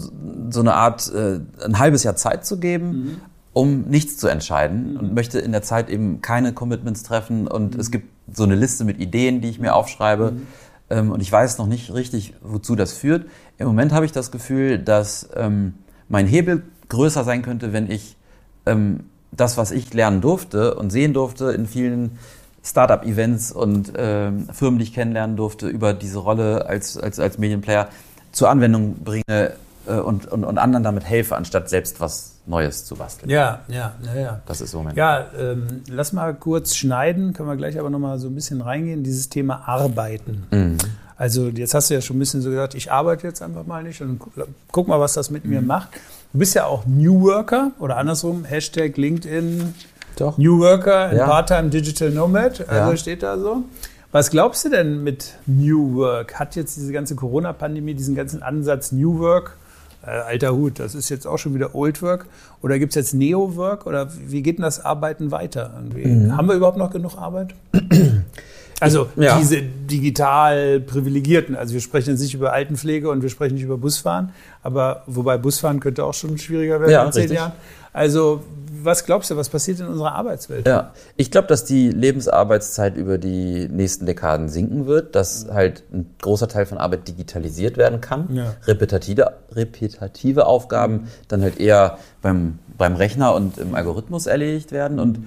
[0.50, 3.16] so eine Art, äh, ein halbes Jahr Zeit zu geben, mhm.
[3.52, 5.00] um nichts zu entscheiden mhm.
[5.00, 7.80] und möchte in der Zeit eben keine Commitments treffen und mhm.
[7.80, 10.46] es gibt so eine Liste mit Ideen, die ich mir aufschreibe mhm.
[10.90, 13.26] ähm, und ich weiß noch nicht richtig, wozu das führt.
[13.58, 15.74] Im Moment habe ich das Gefühl, dass ähm,
[16.08, 18.16] mein Hebel größer sein könnte, wenn ich
[18.66, 22.18] ähm, das, was ich lernen durfte und sehen durfte in vielen
[22.62, 27.88] Startup-Events und äh, Firmen, die ich kennenlernen durfte, über diese Rolle als, als, als Medienplayer
[28.32, 29.52] zur Anwendung bringe
[29.86, 33.30] äh, und, und, und anderen damit helfe, anstatt selbst was Neues zu basteln.
[33.30, 34.20] Ja, ja, ja.
[34.20, 34.40] ja.
[34.46, 38.18] Das ist so mein Ja, ähm, lass mal kurz schneiden, können wir gleich aber nochmal
[38.18, 40.46] so ein bisschen reingehen, dieses Thema Arbeiten.
[40.50, 40.78] Mhm.
[41.16, 43.82] Also jetzt hast du ja schon ein bisschen so gesagt, ich arbeite jetzt einfach mal
[43.82, 44.20] nicht und
[44.72, 45.50] guck mal, was das mit mhm.
[45.50, 45.90] mir macht.
[46.32, 49.74] Du bist ja auch New Worker oder andersrum, Hashtag LinkedIn
[50.16, 50.38] Doch.
[50.38, 51.26] New Worker, ja.
[51.26, 52.96] Part-Time Digital Nomad, also ja.
[52.96, 53.64] steht da so.
[54.12, 56.34] Was glaubst du denn mit New Work?
[56.34, 59.56] Hat jetzt diese ganze Corona-Pandemie diesen ganzen Ansatz New Work,
[60.04, 62.26] äh, alter Hut, das ist jetzt auch schon wieder Old Work,
[62.60, 65.80] oder gibt es jetzt Neo Work oder wie geht denn das Arbeiten weiter?
[65.94, 66.36] Mhm.
[66.36, 67.54] Haben wir überhaupt noch genug Arbeit?
[68.82, 69.38] Also ja.
[69.38, 71.54] diese digital Privilegierten.
[71.54, 74.30] Also wir sprechen jetzt nicht über Altenpflege und wir sprechen nicht über Busfahren,
[74.62, 77.38] aber wobei Busfahren könnte auch schon schwieriger werden ja, in zehn richtig.
[77.38, 77.52] Jahren.
[77.92, 78.42] Also
[78.84, 80.66] was glaubst du, was passiert in unserer Arbeitswelt?
[80.66, 86.14] Ja, ich glaube, dass die Lebensarbeitszeit über die nächsten Dekaden sinken wird, dass halt ein
[86.20, 88.34] großer Teil von Arbeit digitalisiert werden kann.
[88.34, 88.54] Ja.
[88.66, 95.20] Repetitive, repetitive Aufgaben dann halt eher beim, beim Rechner und im Algorithmus erledigt werden und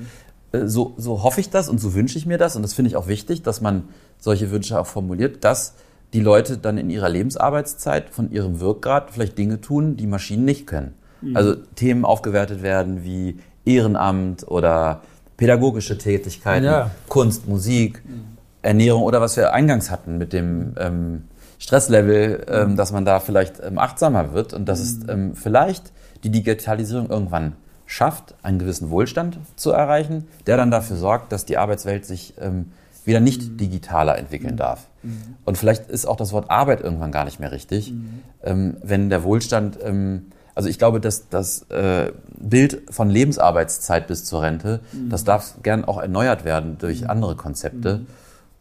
[0.52, 2.56] äh, so, so hoffe ich das und so wünsche ich mir das.
[2.56, 3.90] Und das finde ich auch wichtig, dass man
[4.20, 5.74] solche Wünsche auch formuliert, dass
[6.14, 10.68] die Leute dann in ihrer Lebensarbeitszeit von ihrem Wirkgrad vielleicht Dinge tun, die Maschinen nicht
[10.68, 10.94] können.
[11.24, 11.38] Mhm.
[11.38, 15.02] Also Themen aufgewertet werden wie Ehrenamt oder
[15.38, 16.92] pädagogische Tätigkeiten, ja.
[17.08, 18.38] Kunst, Musik, mhm.
[18.62, 21.24] Ernährung oder was wir eingangs hatten mit dem ähm,
[21.60, 22.76] Stresslevel, ähm, mhm.
[22.76, 25.10] dass man da vielleicht ähm, achtsamer wird und dass es mhm.
[25.10, 25.92] ähm, vielleicht
[26.24, 27.54] die Digitalisierung irgendwann
[27.86, 32.72] schafft, einen gewissen Wohlstand zu erreichen, der dann dafür sorgt, dass die Arbeitswelt sich ähm,
[33.06, 34.88] wieder nicht digitaler entwickeln darf.
[35.04, 35.36] Mhm.
[35.46, 38.22] Und vielleicht ist auch das Wort Arbeit irgendwann gar nicht mehr richtig, mhm.
[38.44, 44.26] ähm, wenn der Wohlstand, ähm, also ich glaube, dass das äh, Bild von Lebensarbeitszeit bis
[44.26, 45.10] zur Rente, mhm.
[45.10, 47.10] das darf gern auch erneuert werden durch mhm.
[47.10, 48.00] andere Konzepte.
[48.00, 48.08] Mhm.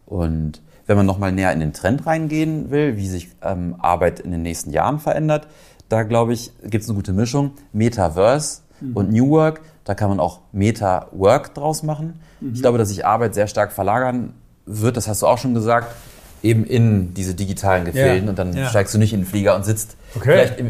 [0.07, 4.31] Und wenn man nochmal näher in den Trend reingehen will, wie sich ähm, Arbeit in
[4.31, 5.46] den nächsten Jahren verändert,
[5.88, 7.52] da glaube ich, gibt es eine gute Mischung.
[7.72, 8.96] Metaverse Mhm.
[8.96, 12.20] Und New Work, da kann man auch Meta-Work draus machen.
[12.40, 12.52] Mhm.
[12.55, 14.35] Ich glaube, dass sich Arbeit sehr stark verlagern
[14.66, 15.94] wird, das hast du auch schon gesagt,
[16.42, 18.24] eben in diese digitalen Gefilden.
[18.24, 18.31] Ja.
[18.31, 18.68] Und dann ja.
[18.68, 20.33] steigst du nicht in den Flieger und sitzt okay.
[20.33, 20.68] vielleicht im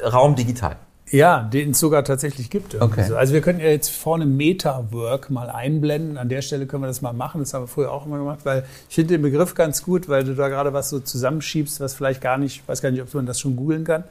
[0.00, 0.76] Überwegsraum digital.
[1.10, 2.80] Ja, den es sogar tatsächlich gibt.
[2.80, 3.04] Okay.
[3.08, 3.16] So.
[3.16, 6.16] Also wir können ja jetzt vorne Meta-Work mal einblenden.
[6.16, 7.40] An der Stelle können wir das mal machen.
[7.40, 10.22] Das haben wir früher auch immer gemacht, weil ich finde den Begriff ganz gut, weil
[10.22, 13.12] du da gerade was so zusammenschiebst, was vielleicht gar nicht, ich weiß gar nicht, ob
[13.12, 14.04] man das schon googeln kann.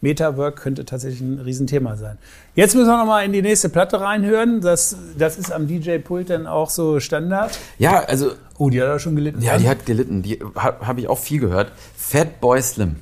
[0.00, 2.18] Metawork könnte tatsächlich ein Riesenthema sein.
[2.54, 4.60] Jetzt müssen wir nochmal in die nächste Platte reinhören.
[4.60, 7.58] Das, das ist am DJ-Pult dann auch so Standard.
[7.78, 8.32] Ja, also.
[8.58, 9.42] Oh, die hat auch schon gelitten.
[9.42, 10.22] Ja, die hat gelitten.
[10.22, 11.72] Die habe hab ich auch viel gehört.
[11.96, 12.96] Fat Boy Slim.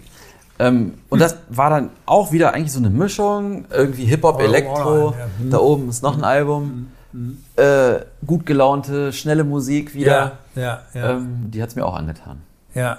[0.59, 5.15] Ähm, und das war dann auch wieder eigentlich so eine Mischung, irgendwie Hip-Hop, Elektro.
[5.39, 5.51] Hm.
[5.51, 6.89] Da oben ist noch ein Album.
[7.13, 7.39] Hm.
[7.57, 10.33] Äh, gut gelaunte, schnelle Musik wieder.
[10.55, 11.11] Ja, ja, ja.
[11.13, 12.43] Ähm, die hat es mir auch angetan.
[12.75, 12.99] Ja.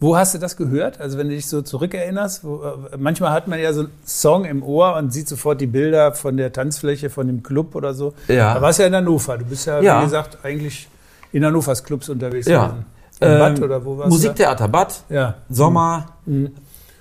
[0.00, 1.00] Wo hast du das gehört?
[1.00, 4.44] Also wenn du dich so zurückerinnerst, wo, äh, manchmal hat man ja so einen Song
[4.44, 8.14] im Ohr und sieht sofort die Bilder von der Tanzfläche, von dem Club oder so.
[8.28, 8.54] Ja.
[8.54, 9.38] Da warst du ja in Hannover.
[9.38, 9.98] Du bist ja, Ja.
[10.00, 10.88] wie gesagt, eigentlich
[11.32, 12.66] in Hannovers Clubs unterwegs Ja.
[12.66, 12.84] gewesen.
[13.20, 15.02] Im Ähm, Bad oder wo warst Musiktheater Bad?
[15.08, 15.34] Ja.
[15.50, 16.06] Sommer.
[16.26, 16.52] Mhm.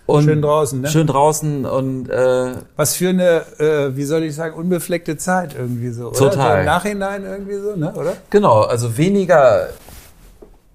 [0.08, 0.88] Und Schön draußen, ne?
[0.88, 5.90] Schön draußen und äh, Was für eine, äh, wie soll ich sagen, unbefleckte Zeit irgendwie
[5.90, 6.08] so.
[6.08, 6.18] Oder?
[6.18, 6.54] Total.
[6.54, 7.94] So Im Nachhinein irgendwie so, ne?
[7.94, 8.14] oder?
[8.30, 9.68] genau, also weniger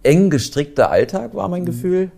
[0.02, 1.50] eng gestrickter Alltag war Mhm.
[1.50, 2.10] mein Gefühl.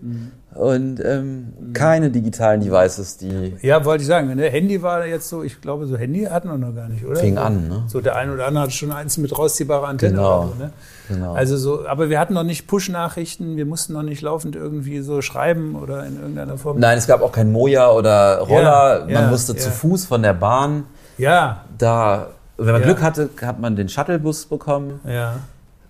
[0.54, 4.32] Und ähm, keine digitalen Devices, die Ja, wollte ich sagen.
[4.34, 4.48] Ne?
[4.50, 7.16] Handy war jetzt so, ich glaube, so Handy hatten wir noch gar nicht, oder?
[7.16, 7.68] fing an.
[7.68, 7.82] Ne?
[7.88, 10.38] So der eine oder andere hatte schon eins mit rausziehbarer Antenne Genau.
[10.42, 10.70] oder so, ne?
[11.08, 11.34] Genau.
[11.34, 15.20] Also so, aber wir hatten noch nicht Push-Nachrichten, wir mussten noch nicht laufend irgendwie so
[15.22, 16.78] schreiben oder in irgendeiner Form.
[16.78, 19.00] Nein, es gab auch kein Moja oder Roller.
[19.00, 19.58] Ja, man ja, musste ja.
[19.58, 20.84] zu Fuß von der Bahn.
[21.18, 22.82] Ja, Da, wenn man.
[22.82, 25.00] Glück hatte, hat man den Shuttlebus bekommen.
[25.04, 25.34] ja,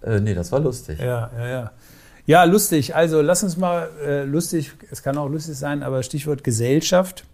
[0.02, 0.98] Äh, nee, das war lustig.
[0.98, 1.70] ja, ja, ja.
[2.26, 2.94] Ja, lustig.
[2.96, 7.24] Also lass uns mal äh, lustig, es kann auch lustig sein, aber Stichwort Gesellschaft.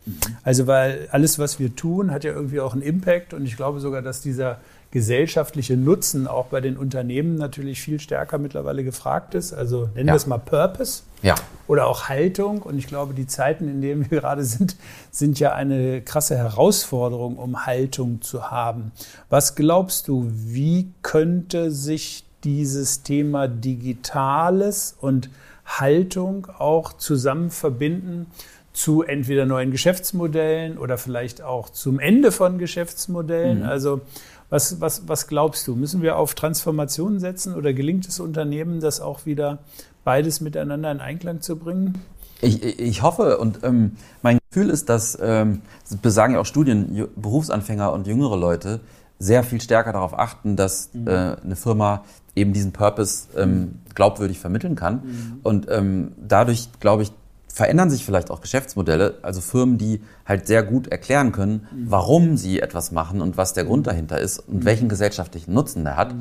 [0.42, 3.78] Also weil alles, was wir tun, hat ja irgendwie auch einen Impact und ich glaube
[3.78, 4.58] sogar, dass dieser
[4.90, 9.52] gesellschaftliche Nutzen auch bei den Unternehmen natürlich viel stärker mittlerweile gefragt ist.
[9.52, 10.14] Also nennen Ja.
[10.14, 11.02] wir es mal Purpose.
[11.22, 11.34] Ja.
[11.68, 12.62] oder auch Haltung.
[12.62, 14.74] Und ich glaube, die Zeiten, in denen wir gerade sind,
[15.12, 18.90] sind ja eine krasse Herausforderung, um Haltung zu haben.
[19.28, 25.30] Was glaubst du, wie könnte sich dieses Thema Digitales und
[25.64, 28.26] Haltung auch zusammen verbinden
[28.72, 33.64] zu entweder neuen Geschäftsmodellen oder vielleicht auch zum Ende von Geschäftsmodellen?
[33.64, 34.00] Also
[34.48, 35.76] was, was, was glaubst du?
[35.76, 39.58] Müssen wir auf Transformation setzen oder gelingt es Unternehmen, das auch wieder
[40.04, 42.02] beides miteinander in Einklang zu bringen?
[42.42, 47.08] Ich, ich hoffe und ähm, mein Gefühl ist, dass, ähm, das besagen ja auch Studien,
[47.16, 48.80] Berufsanfänger und jüngere Leute
[49.20, 52.02] sehr viel stärker darauf achten, dass äh, eine Firma
[52.34, 55.38] eben diesen Purpose ähm, glaubwürdig vermitteln kann.
[55.42, 57.12] Und ähm, dadurch, glaube ich,
[57.52, 62.60] verändern sich vielleicht auch Geschäftsmodelle, also Firmen, die halt sehr gut erklären können, warum sie
[62.60, 66.14] etwas machen und was der Grund dahinter ist und welchen gesellschaftlichen Nutzen der hat,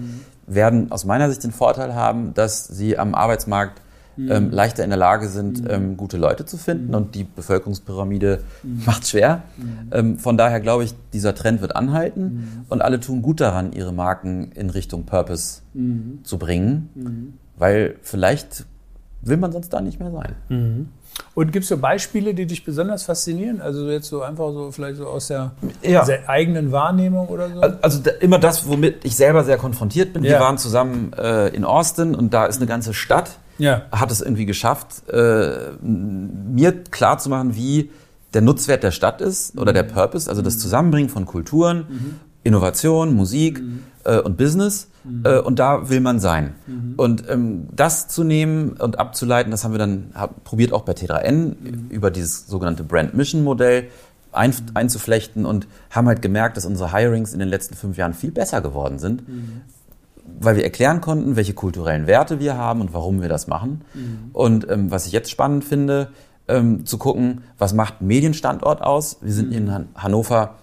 [0.47, 3.81] werden aus meiner Sicht den Vorteil haben, dass sie am Arbeitsmarkt
[4.29, 9.07] ähm, leichter in der Lage sind, ähm, gute Leute zu finden und die Bevölkerungspyramide macht
[9.07, 9.43] schwer.
[9.91, 13.93] Ähm, von daher glaube ich, dieser Trend wird anhalten und alle tun gut daran, ihre
[13.93, 15.61] Marken in Richtung Purpose
[16.23, 18.65] zu bringen, weil vielleicht
[19.21, 20.87] will man sonst da nicht mehr sein.
[21.35, 23.59] Und gibt es so Beispiele, die dich besonders faszinieren?
[23.61, 25.51] Also jetzt so einfach so vielleicht so aus der,
[25.81, 26.05] Ja.
[26.05, 27.59] der eigenen Wahrnehmung oder so?
[27.81, 30.23] Also da, immer das, womit ich selber sehr konfrontiert bin.
[30.23, 30.31] Ja.
[30.31, 33.83] Wir waren zusammen äh, in Austin und da ist eine ganze Stadt, Ja.
[33.91, 37.91] hat es irgendwie geschafft, äh, mir klarzumachen, wie
[38.33, 43.61] der Nutzwert der Stadt ist oder der Purpose, also das Zusammenbringen von Kulturen, Innovation, Musik
[44.05, 44.87] äh, und Business.
[45.23, 46.53] Äh, und da will man sein.
[46.97, 50.93] Und ähm, das zu nehmen und abzuleiten, das haben wir dann hab, probiert auch bei
[50.93, 53.87] T3N über dieses sogenannte Brand Mission Modell
[54.31, 58.31] ein, einzuflechten und haben halt gemerkt, dass unsere Hirings in den letzten fünf Jahren viel
[58.31, 59.23] besser geworden sind,
[60.39, 63.81] weil wir erklären konnten, welche kulturellen Werte wir haben und warum wir das machen.
[64.33, 66.09] Und ähm, was ich jetzt spannend finde,
[66.47, 69.17] ähm, zu gucken, was macht ein Medienstandort aus.
[69.21, 70.55] Wir sind in Han Hannover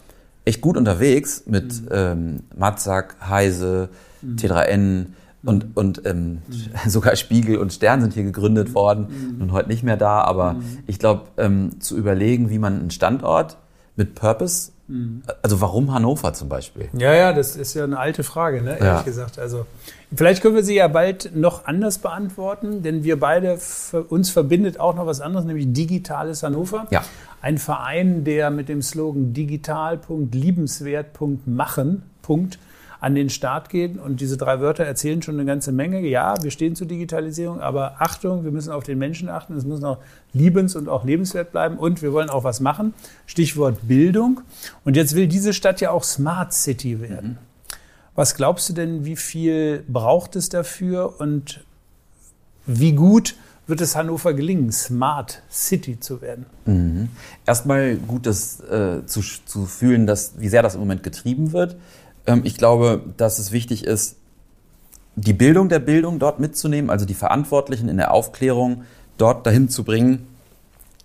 [0.44, 3.88] echt gut unterwegs mit ähm, Matzak, Heise,
[4.24, 5.06] T3N
[5.44, 6.38] und, und ähm,
[6.86, 10.20] sogar Spiegel und Stern sind hier gegründet worden und heute nicht mehr da.
[10.22, 13.56] Aber ich glaube, ähm, zu überlegen, wie man einen Standort
[13.96, 14.72] mit Purpose,
[15.42, 16.88] also warum Hannover zum Beispiel?
[16.96, 18.70] Ja, ja, das ist ja eine alte Frage, ne?
[18.70, 19.02] ehrlich Ja.
[19.02, 19.36] gesagt.
[19.38, 19.66] Also
[20.14, 23.58] vielleicht können wir sie ja bald noch anders beantworten, denn wir beide,
[24.08, 26.86] uns verbindet auch noch was anderes, nämlich Digitales Hannover.
[26.90, 27.02] Ja.
[27.40, 32.58] Ein Verein, der mit dem Slogan digital.liebenswert.machen Punkt
[33.00, 33.98] an den Start geht.
[33.98, 36.00] Und diese drei Wörter erzählen schon eine ganze Menge.
[36.00, 39.56] Ja, wir stehen zur Digitalisierung, aber Achtung, wir müssen auf den Menschen achten.
[39.56, 39.98] Es muss noch
[40.32, 41.78] liebens- und auch lebenswert bleiben.
[41.78, 42.94] Und wir wollen auch was machen.
[43.26, 44.40] Stichwort Bildung.
[44.84, 47.38] Und jetzt will diese Stadt ja auch Smart City werden.
[48.14, 51.64] Was glaubst du denn, wie viel braucht es dafür und
[52.64, 56.46] wie gut wird es Hannover gelingen, Smart City zu werden?
[56.64, 57.08] Mhm.
[57.44, 61.76] Erstmal gut, das äh, zu, zu fühlen, dass, wie sehr das im Moment getrieben wird.
[62.26, 64.16] Ähm, ich glaube, dass es wichtig ist,
[65.16, 68.84] die Bildung der Bildung dort mitzunehmen, also die Verantwortlichen in der Aufklärung
[69.16, 70.26] dort dahin zu bringen,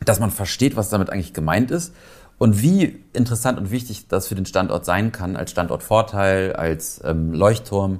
[0.05, 1.93] dass man versteht, was damit eigentlich gemeint ist
[2.37, 7.33] Und wie interessant und wichtig das für den Standort sein kann, als Standortvorteil, als ähm,
[7.33, 7.99] Leuchtturm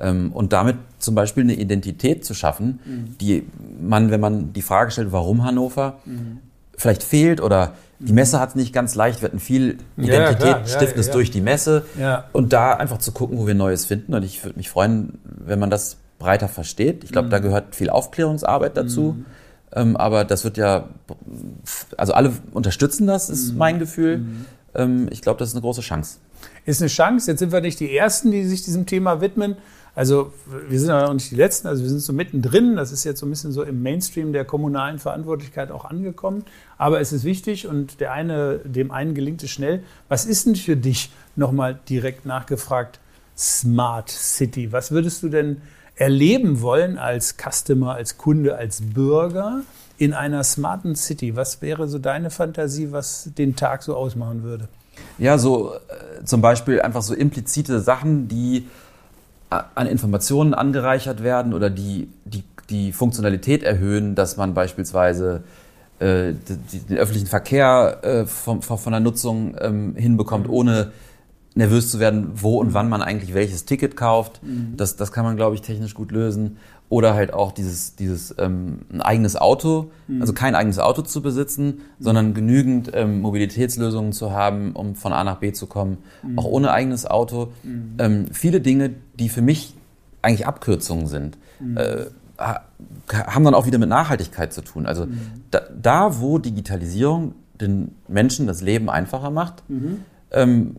[0.00, 3.18] ähm, und damit zum Beispiel eine Identität zu schaffen, mhm.
[3.18, 3.46] die
[3.80, 6.38] man, wenn man die Frage stellt, warum Hannover, mhm.
[6.76, 9.22] vielleicht fehlt oder die Messe hat es nicht ganz leicht.
[9.22, 11.84] Wir hatten viel Identität, ja, ja, ja, durch die Messe.
[12.32, 14.14] Und da einfach zu gucken, wo wir Neues finden.
[14.14, 17.04] Und ich würde mich freuen, wenn man das breiter versteht.
[17.04, 17.30] Ich glaube, mhm.
[17.30, 19.16] da gehört viel Aufklärungsarbeit dazu.
[19.18, 19.26] Mhm.
[19.74, 20.88] Ähm, aber das wird ja,
[21.96, 23.58] also alle unterstützen das, ist mhm.
[23.58, 24.18] mein Gefühl.
[24.18, 24.46] Mhm.
[24.74, 26.18] Ähm, ich glaube, das ist eine große Chance.
[26.64, 27.30] Ist eine Chance.
[27.30, 29.56] Jetzt sind wir nicht die Ersten, die sich diesem Thema widmen.
[29.94, 30.32] Also
[30.68, 32.76] wir sind aber auch nicht die Letzten, also wir sind so mittendrin.
[32.76, 36.44] Das ist jetzt so ein bisschen so im Mainstream der kommunalen Verantwortlichkeit auch angekommen.
[36.78, 39.82] Aber es ist wichtig und der eine, dem einen gelingt es schnell.
[40.08, 43.00] Was ist denn für dich nochmal direkt nachgefragt
[43.36, 44.72] Smart City?
[44.72, 45.60] Was würdest du denn
[45.94, 49.60] erleben wollen als Customer, als Kunde, als Bürger
[49.98, 51.36] in einer smarten City?
[51.36, 54.68] Was wäre so deine Fantasie, was den Tag so ausmachen würde?
[55.18, 58.66] Ja, so äh, zum Beispiel einfach so implizite Sachen, die
[59.74, 65.42] an Informationen angereichert werden oder die, die die Funktionalität erhöhen, dass man beispielsweise
[65.98, 66.32] äh,
[66.72, 70.92] die, den öffentlichen Verkehr äh, von, von der Nutzung ähm, hinbekommt, ohne
[71.54, 74.42] nervös zu werden, wo und wann man eigentlich welches Ticket kauft.
[74.42, 74.74] Mhm.
[74.76, 76.56] Das, das kann man, glaube ich, technisch gut lösen.
[76.92, 80.20] Oder halt auch dieses, dieses ähm, ein eigenes Auto, mhm.
[80.20, 81.80] also kein eigenes Auto zu besitzen, mhm.
[81.98, 86.38] sondern genügend ähm, Mobilitätslösungen zu haben, um von A nach B zu kommen, mhm.
[86.38, 87.50] auch ohne eigenes Auto.
[87.62, 87.94] Mhm.
[87.96, 89.74] Ähm, viele Dinge, die für mich
[90.20, 91.78] eigentlich Abkürzungen sind, mhm.
[91.78, 92.04] äh,
[92.36, 94.84] haben dann auch wieder mit Nachhaltigkeit zu tun.
[94.84, 95.06] Also
[95.50, 99.62] da, da, wo Digitalisierung den Menschen das Leben einfacher macht,
[100.30, 100.76] ähm,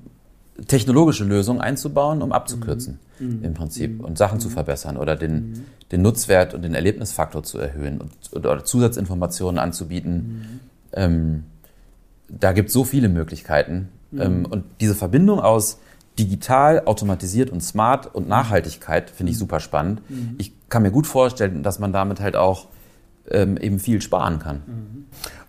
[0.67, 3.43] technologische Lösungen einzubauen, um abzukürzen mhm.
[3.43, 4.05] im Prinzip mhm.
[4.05, 4.53] und Sachen zu mhm.
[4.53, 5.65] verbessern oder den, mhm.
[5.91, 10.15] den Nutzwert und den Erlebnisfaktor zu erhöhen und, oder Zusatzinformationen anzubieten.
[10.15, 10.59] Mhm.
[10.93, 11.43] Ähm,
[12.29, 13.89] da gibt es so viele Möglichkeiten.
[14.11, 14.21] Mhm.
[14.21, 15.79] Ähm, und diese Verbindung aus
[16.19, 20.03] digital, automatisiert und smart und Nachhaltigkeit finde ich super spannend.
[20.37, 22.67] Ich kann mir gut vorstellen, dass man damit halt auch
[23.31, 24.61] ähm, eben viel sparen kann.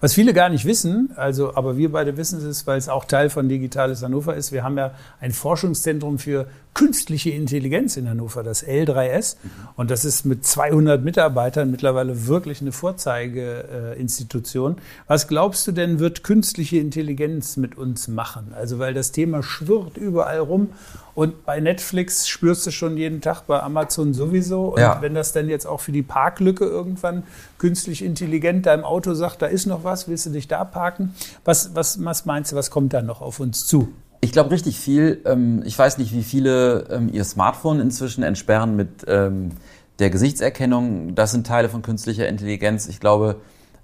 [0.05, 3.31] Was viele gar nicht wissen, also, aber wir beide wissen es, weil es auch Teil
[3.31, 4.53] von Digitales Hannover ist.
[4.53, 9.37] Wir haben ja ein Forschungszentrum für künstliche Intelligenz in Hannover, das L3S.
[9.77, 14.77] Und das ist mit 200 Mitarbeitern mittlerweile wirklich eine Vorzeigeinstitution.
[15.07, 18.53] Was glaubst du denn, wird künstliche Intelligenz mit uns machen?
[18.55, 20.71] Also, weil das Thema schwirrt überall rum.
[21.15, 24.75] Und bei Netflix spürst du schon jeden Tag, bei Amazon sowieso.
[24.75, 25.01] Und ja.
[25.01, 27.23] wenn das dann jetzt auch für die Parklücke irgendwann
[27.59, 31.15] künstlich intelligent deinem Auto sagt, da ist noch was, willst du dich da parken?
[31.45, 33.89] Was, was, was meinst du, was kommt da noch auf uns zu?
[34.21, 35.21] Ich glaube richtig viel.
[35.25, 39.51] Ähm, ich weiß nicht, wie viele ähm, ihr Smartphone inzwischen entsperren mit ähm,
[39.99, 41.15] der Gesichtserkennung.
[41.15, 42.89] Das sind Teile von künstlicher Intelligenz.
[42.89, 43.37] Ich glaube,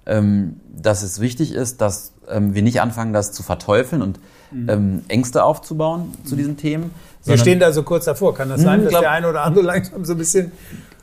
[0.03, 4.19] dass es wichtig ist, dass wir nicht anfangen, das zu verteufeln und
[4.49, 5.03] mhm.
[5.07, 6.89] Ängste aufzubauen zu diesen Themen.
[7.23, 8.33] Wir stehen da so kurz davor.
[8.33, 10.51] Kann das sein, hm, dass glaub, der eine oder andere langsam so ein bisschen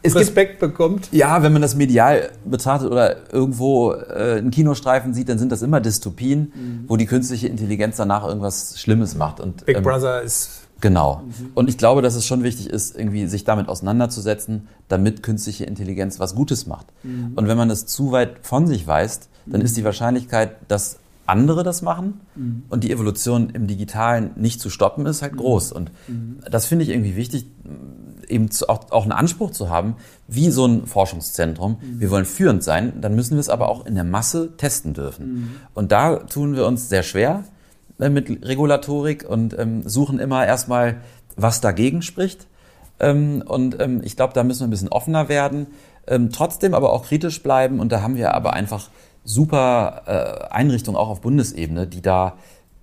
[0.03, 1.09] es Respekt gibt, bekommt.
[1.13, 5.63] Ja, wenn man das medial betrachtet oder irgendwo äh, einen Kinostreifen sieht, dann sind das
[5.63, 6.85] immer Dystopien, mhm.
[6.89, 9.41] wo die künstliche Intelligenz danach irgendwas Schlimmes macht.
[9.41, 10.63] Und, Big ähm, Brother ist.
[10.81, 11.23] Genau.
[11.25, 11.51] Mhm.
[11.55, 16.21] Und ich glaube, dass es schon wichtig ist, irgendwie sich damit auseinanderzusetzen, damit künstliche Intelligenz
[16.21, 16.87] was Gutes macht.
[17.03, 17.33] Mhm.
[17.35, 21.63] Und wenn man es zu weit von sich weist, dann ist die Wahrscheinlichkeit, dass andere
[21.63, 22.63] das machen mhm.
[22.71, 25.39] und die Evolution im Digitalen nicht zu stoppen ist, halt mhm.
[25.39, 25.73] groß.
[25.73, 26.39] Und mhm.
[26.51, 27.47] das finde ich irgendwie wichtig,
[28.31, 31.79] eben zu, auch, auch einen Anspruch zu haben, wie so ein Forschungszentrum.
[31.81, 32.01] Mhm.
[32.01, 35.27] Wir wollen führend sein, dann müssen wir es aber auch in der Masse testen dürfen.
[35.27, 35.51] Mhm.
[35.75, 37.45] Und da tun wir uns sehr schwer
[37.99, 41.01] äh, mit Regulatorik und ähm, suchen immer erstmal,
[41.37, 42.47] was dagegen spricht.
[43.01, 45.69] Ähm, und ähm, ich glaube, da müssen wir ein bisschen offener werden,
[46.07, 47.81] ähm, trotzdem aber auch kritisch bleiben.
[47.81, 48.91] Und da haben wir aber einfach
[49.25, 52.37] super äh, Einrichtungen auch auf Bundesebene, die da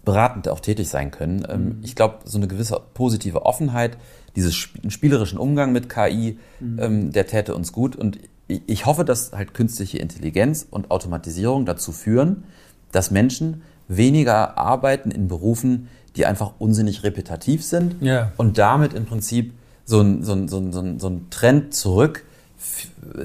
[0.06, 1.46] beratend auch tätig sein können.
[1.50, 1.78] Ähm, mhm.
[1.84, 3.98] Ich glaube, so eine gewisse positive Offenheit,
[4.36, 6.80] diesen spielerischen Umgang mit KI, mhm.
[6.80, 7.96] ähm, der täte uns gut.
[7.96, 12.44] Und ich hoffe, dass halt künstliche Intelligenz und Automatisierung dazu führen,
[12.92, 18.32] dass Menschen weniger arbeiten in Berufen, die einfach unsinnig repetitiv sind ja.
[18.38, 22.24] und damit im Prinzip so ein, so ein, so ein, so ein Trend zurück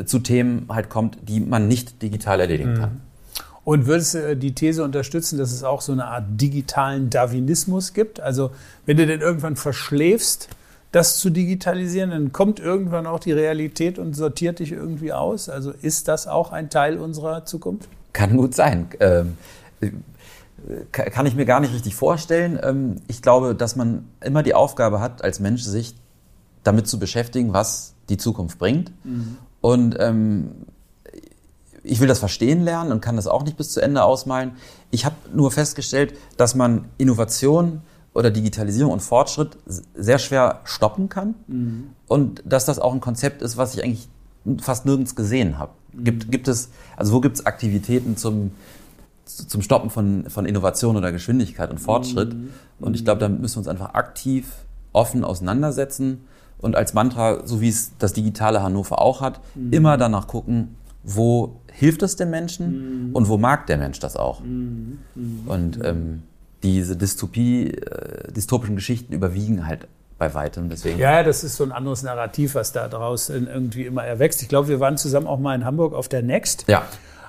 [0.05, 2.79] zu Themen halt kommt, die man nicht digital erledigen mhm.
[2.79, 3.01] kann.
[3.71, 8.19] Und würdest du die These unterstützen, dass es auch so eine Art digitalen Darwinismus gibt?
[8.19, 8.51] Also
[8.85, 10.49] wenn du denn irgendwann verschläfst,
[10.91, 15.49] das zu digitalisieren, dann kommt irgendwann auch die Realität und sortiert dich irgendwie aus.
[15.49, 17.89] Also ist das auch ein Teil unserer Zukunft?
[18.13, 18.89] Kann gut sein.
[18.99, 19.37] Ähm,
[20.91, 22.59] kann ich mir gar nicht richtig vorstellen.
[22.61, 25.95] Ähm, ich glaube, dass man immer die Aufgabe hat, als Mensch sich
[26.65, 28.91] damit zu beschäftigen, was die Zukunft bringt.
[29.05, 29.37] Mhm.
[29.61, 30.51] Und ähm,
[31.83, 34.53] ich will das verstehen lernen und kann das auch nicht bis zu Ende ausmalen.
[34.91, 41.35] Ich habe nur festgestellt, dass man Innovation oder Digitalisierung und Fortschritt sehr schwer stoppen kann
[41.47, 41.91] mhm.
[42.09, 44.09] und dass das auch ein Konzept ist, was ich eigentlich
[44.61, 45.73] fast nirgends gesehen habe.
[45.93, 46.05] Mhm.
[46.05, 48.51] Gibt, gibt es, also wo gibt es Aktivitäten zum,
[49.25, 52.35] zum Stoppen von, von Innovation oder Geschwindigkeit und Fortschritt?
[52.35, 52.51] Mhm.
[52.81, 54.53] Und ich glaube, da müssen wir uns einfach aktiv,
[54.93, 56.23] offen auseinandersetzen
[56.59, 59.73] und als Mantra, so wie es das digitale Hannover auch hat, mhm.
[59.73, 63.17] immer danach gucken, wo hilft es dem Menschen mhm.
[63.17, 64.41] und wo mag der Mensch das auch.
[64.41, 64.99] Mhm.
[65.15, 65.43] mhm.
[65.47, 66.23] Und ähm,
[66.63, 69.89] diese Dystopie, äh, dystopischen Geschichten überwiegen halt
[70.19, 70.69] bei weitem.
[70.69, 70.99] Deswegen.
[70.99, 74.43] Ja, das ist so ein anderes Narrativ, was da draußen irgendwie immer erwächst.
[74.43, 76.65] Ich glaube, wir waren zusammen auch mal in Hamburg auf der Next.
[76.69, 76.85] Ja.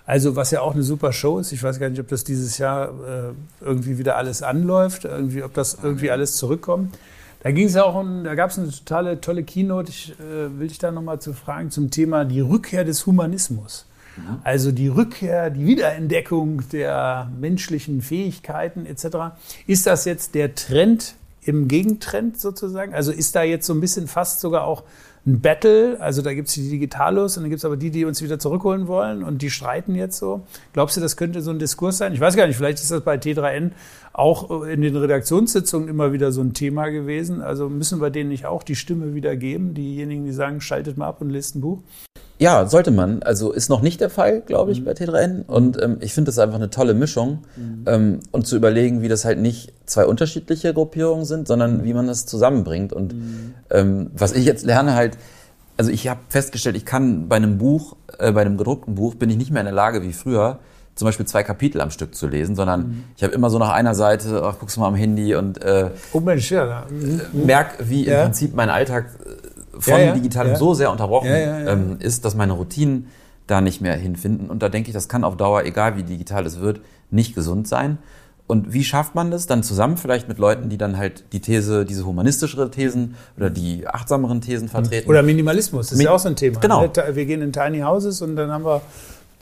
[0.06, 1.54] Also was ja auch eine super Show ist.
[1.54, 5.54] Ich weiß gar nicht, ob das dieses Jahr äh, irgendwie wieder alles anläuft, irgendwie, ob
[5.54, 6.98] das irgendwie alles zurückkommt.
[7.44, 9.90] Da ging es ja auch um, da gab es eine totale tolle Keynote.
[9.90, 13.86] Ich äh, will dich da nochmal zu fragen zum Thema die Rückkehr des Humanismus.
[14.16, 14.40] Mhm.
[14.44, 19.34] Also die Rückkehr, die Wiederentdeckung der menschlichen Fähigkeiten etc.
[19.66, 22.94] Ist das jetzt der Trend im Gegentrend sozusagen?
[22.94, 24.84] Also ist da jetzt so ein bisschen fast sogar auch
[25.26, 28.06] ein Battle, also da gibt es die Digitalos und dann gibt es aber die, die
[28.06, 30.42] uns wieder zurückholen wollen und die streiten jetzt so.
[30.74, 32.14] Glaubst du, das könnte so ein Diskurs sein?
[32.14, 33.72] Ich weiß gar nicht, vielleicht ist das bei T3N
[34.14, 37.42] auch in den Redaktionssitzungen immer wieder so ein Thema gewesen.
[37.42, 41.08] Also müssen wir denen nicht auch die Stimme wieder geben, diejenigen, die sagen, schaltet mal
[41.08, 41.80] ab und lest ein Buch?
[42.42, 43.22] Ja, sollte man.
[43.22, 44.86] Also ist noch nicht der Fall, glaube ich, mhm.
[44.86, 45.46] bei T3N.
[45.46, 47.44] Und ähm, ich finde das einfach eine tolle Mischung.
[47.56, 47.84] Mhm.
[47.86, 52.08] Ähm, und zu überlegen, wie das halt nicht zwei unterschiedliche Gruppierungen sind, sondern wie man
[52.08, 52.94] das zusammenbringt.
[52.94, 53.54] Und mhm.
[53.70, 55.20] ähm, was ich jetzt lerne halt,
[55.78, 59.30] also ich habe festgestellt, ich kann bei einem Buch, äh, bei einem gedruckten Buch, bin
[59.30, 60.58] ich nicht mehr in der Lage wie früher,
[60.96, 63.04] zum Beispiel zwei Kapitel am Stück zu lesen, sondern mhm.
[63.16, 65.92] ich habe immer so nach einer Seite, ach, guckst du mal am Handy und äh,
[66.12, 66.86] oh Mensch, ja.
[66.90, 67.46] Mhm.
[67.46, 68.18] merk, wie ja.
[68.18, 69.06] im Prinzip mein Alltag
[69.78, 70.58] von ja, ja, Digitalem ja.
[70.58, 73.08] so sehr unterbrochen ähm, ist, dass meine Routinen
[73.48, 74.50] da nicht mehr hinfinden.
[74.50, 77.68] Und da denke ich, das kann auf Dauer, egal wie digital es wird, nicht gesund
[77.68, 77.98] sein.
[78.48, 81.86] Und wie schafft man das dann zusammen vielleicht mit Leuten, die dann halt die These,
[81.86, 85.10] diese humanistischere Thesen oder die achtsameren Thesen vertreten?
[85.10, 86.60] Oder Minimalismus, das ist Min ja auch so ein Thema.
[86.60, 86.82] Genau.
[86.82, 86.92] Ne?
[87.14, 88.82] Wir gehen in Tiny Houses und dann haben wir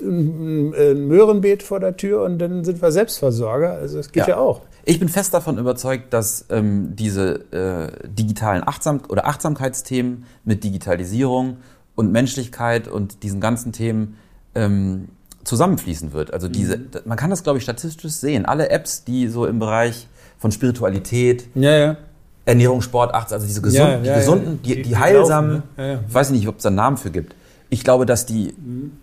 [0.01, 3.73] ein Möhrenbeet vor der Tür und dann sind wir Selbstversorger.
[3.73, 4.61] Also das geht ja, ja auch.
[4.89, 11.57] Ich bin fest davon überzeugt, dass ähm, diese äh, digitalen Achtsam oder Achtsamkeitsthemen mit Digitalisierung
[11.93, 14.17] und Menschlichkeit und diesen ganzen Themen
[14.55, 15.09] ähm,
[15.43, 16.33] zusammenfließen wird.
[16.33, 16.87] Also diese, mhm.
[17.05, 18.47] man kann das, glaube ich, statistisch sehen.
[18.47, 20.07] Alle Apps, die so im Bereich
[20.39, 21.97] von Spiritualität, ja, ja.
[22.45, 26.13] Ernährung, Sport, Achtsam, also diese gesunden, ja, die gesunden, die, die, die heilsamen, laufen, ich
[26.15, 27.35] weiß nicht, ob es da einen Namen für gibt.
[27.69, 28.93] Ich glaube, dass die mhm.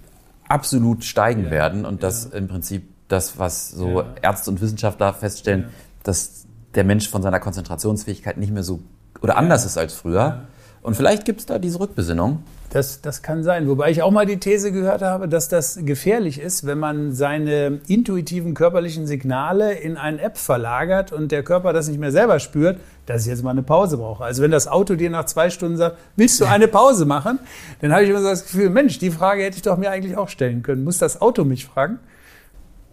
[0.48, 4.06] absolut steigen werden und dass im Prinzip das, was so ja.
[4.22, 5.68] Ärzte und Wissenschaftler feststellen, ja.
[6.02, 8.80] dass der Mensch von seiner Konzentrationsfähigkeit nicht mehr so
[9.22, 10.42] oder anders ist als früher.
[10.82, 12.44] Und vielleicht gibt es da diese Rückbesinnung.
[12.70, 13.68] Das, das kann sein.
[13.68, 17.80] Wobei ich auch mal die These gehört habe, dass das gefährlich ist, wenn man seine
[17.88, 22.78] intuitiven körperlichen Signale in eine App verlagert und der Körper das nicht mehr selber spürt,
[23.06, 24.24] dass ich jetzt mal eine Pause brauche.
[24.24, 27.38] Also wenn das Auto dir nach zwei Stunden sagt, willst du eine Pause machen?
[27.80, 30.16] Dann habe ich immer so das Gefühl, Mensch, die Frage hätte ich doch mir eigentlich
[30.16, 30.84] auch stellen können.
[30.84, 31.98] Muss das Auto mich fragen?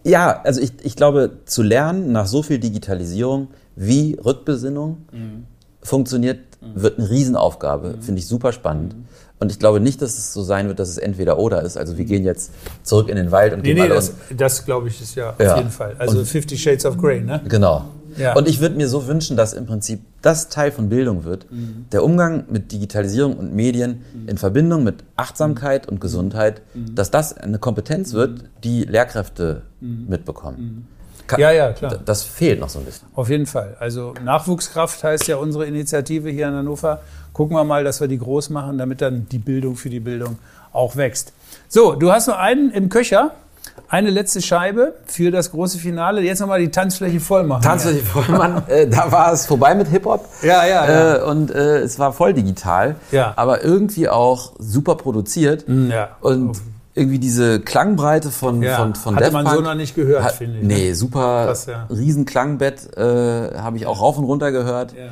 [0.04, 5.46] Ja, also ich, ich glaube, zu lernen nach so viel Digitalisierung, wie Rückbesinnung mhm.
[5.82, 6.82] funktioniert, mhm.
[6.82, 7.94] wird eine Riesenaufgabe.
[7.96, 8.02] Mhm.
[8.02, 8.94] Finde ich super spannend.
[8.94, 9.04] Mhm.
[9.40, 11.76] Und ich glaube nicht, dass es so sein wird, dass es entweder oder ist.
[11.76, 12.08] Also wir mhm.
[12.08, 12.52] gehen jetzt
[12.82, 15.40] zurück in den Wald und nee, gehen nee, das, das glaube ich ist ja auf
[15.40, 15.56] ja.
[15.56, 15.96] jeden Fall.
[15.98, 17.40] Also und, Fifty Shades of Grey, ne?
[17.48, 17.86] Genau.
[18.16, 18.34] Ja.
[18.34, 21.50] Und ich würde mir so wünschen, dass im Prinzip das Teil von Bildung wird.
[21.50, 21.86] Mhm.
[21.92, 24.28] Der Umgang mit Digitalisierung und Medien mhm.
[24.28, 26.94] in Verbindung mit Achtsamkeit und Gesundheit, mhm.
[26.94, 30.06] dass das eine Kompetenz wird, die Lehrkräfte mhm.
[30.08, 30.58] mitbekommen.
[30.58, 30.94] Mhm.
[31.26, 31.98] Kann, ja, ja, klar.
[32.04, 33.08] Das fehlt noch so ein bisschen.
[33.14, 33.76] Auf jeden Fall.
[33.80, 37.00] Also Nachwuchskraft heißt ja unsere Initiative hier in Hannover.
[37.32, 40.38] Gucken wir mal, dass wir die groß machen, damit dann die Bildung für die Bildung
[40.72, 41.32] auch wächst.
[41.68, 43.32] So, du hast noch einen im Köcher.
[43.88, 46.22] Eine letzte Scheibe für das große Finale.
[46.22, 47.62] Jetzt nochmal die Tanzfläche voll machen.
[47.62, 48.62] Tanzfläche voll machen.
[48.68, 50.26] äh, da war es vorbei mit Hip-Hop.
[50.42, 51.16] Ja, ja, ja.
[51.16, 52.96] Äh, und äh, es war voll digital.
[53.12, 53.34] Ja.
[53.36, 55.68] Aber irgendwie auch super produziert.
[55.68, 56.16] Mm, ja.
[56.20, 56.60] Und
[56.94, 58.76] irgendwie diese Klangbreite von, ja.
[58.76, 60.64] von, von Hatte man so noch nicht gehört, finde ich.
[60.64, 60.94] Nee, ne?
[60.94, 61.86] super Krass, ja.
[61.90, 64.92] Riesenklangbett äh, habe ich auch rauf und runter gehört.
[64.92, 65.10] Ja.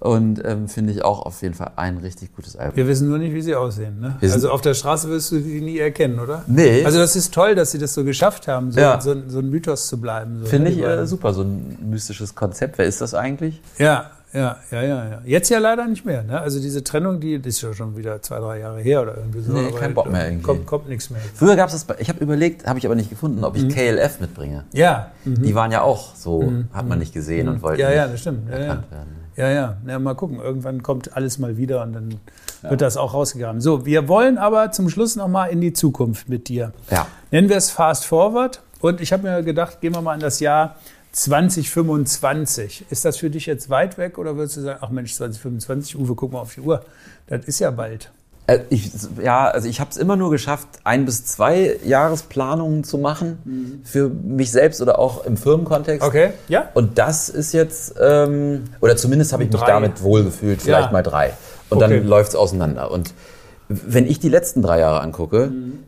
[0.00, 2.74] Und ähm, finde ich auch auf jeden Fall ein richtig gutes Album.
[2.74, 4.00] Wir wissen nur nicht, wie sie aussehen.
[4.00, 4.16] Ne?
[4.22, 6.42] Also auf der Straße wirst du die nie erkennen, oder?
[6.46, 6.84] Nee.
[6.86, 8.98] Also das ist toll, dass sie das so geschafft haben, so, ja.
[8.98, 10.40] so, so ein Mythos zu bleiben.
[10.40, 10.76] So, finde ne?
[10.76, 12.78] ich äh, super, so ein mystisches Konzept.
[12.78, 13.60] Wer ist das eigentlich?
[13.76, 15.22] Ja, ja, ja, ja, ja.
[15.24, 16.22] Jetzt ja leider nicht mehr.
[16.22, 16.40] Ne?
[16.40, 19.52] Also diese Trennung, die, ist ja schon wieder zwei, drei Jahre her oder irgendwie so.
[19.52, 20.44] Nee, kein Bock mehr irgendwie.
[20.44, 21.20] Kommt, kommt nichts mehr.
[21.34, 23.68] Früher gab es das, ich habe überlegt, habe ich aber nicht gefunden, ob ich mhm.
[23.68, 24.64] KLF mitbringe.
[24.72, 25.10] Ja.
[25.24, 25.42] Mhm.
[25.42, 26.68] Die waren ja auch so, mhm.
[26.72, 27.54] hat man nicht gesehen mhm.
[27.54, 28.48] und wollten Ja, ja, das stimmt.
[28.48, 28.68] Ja, ja.
[28.68, 29.19] werden.
[29.40, 30.38] Ja, ja, ja, mal gucken.
[30.38, 32.20] Irgendwann kommt alles mal wieder und dann
[32.62, 32.70] ja.
[32.70, 33.62] wird das auch rausgegraben.
[33.62, 36.72] So, wir wollen aber zum Schluss nochmal in die Zukunft mit dir.
[36.90, 37.06] Ja.
[37.30, 38.60] Nennen wir es Fast Forward.
[38.80, 40.76] Und ich habe mir gedacht, gehen wir mal in das Jahr
[41.12, 42.84] 2025.
[42.90, 46.14] Ist das für dich jetzt weit weg oder würdest du sagen, ach Mensch, 2025, Uwe,
[46.14, 46.84] guck mal auf die Uhr,
[47.26, 48.10] das ist ja bald.
[48.50, 48.90] Äh, ich,
[49.22, 53.80] ja, also ich habe es immer nur geschafft, ein bis zwei Jahresplanungen zu machen mhm.
[53.84, 56.06] für mich selbst oder auch im Firmenkontext.
[56.06, 56.68] Okay, ja.
[56.74, 60.92] Und das ist jetzt, ähm, oder zumindest habe ich mich damit wohlgefühlt, vielleicht ja.
[60.92, 61.32] mal drei.
[61.68, 61.98] Und okay.
[61.98, 62.90] dann läuft es auseinander.
[62.90, 63.14] Und
[63.68, 65.84] wenn ich die letzten drei Jahre angucke, mhm.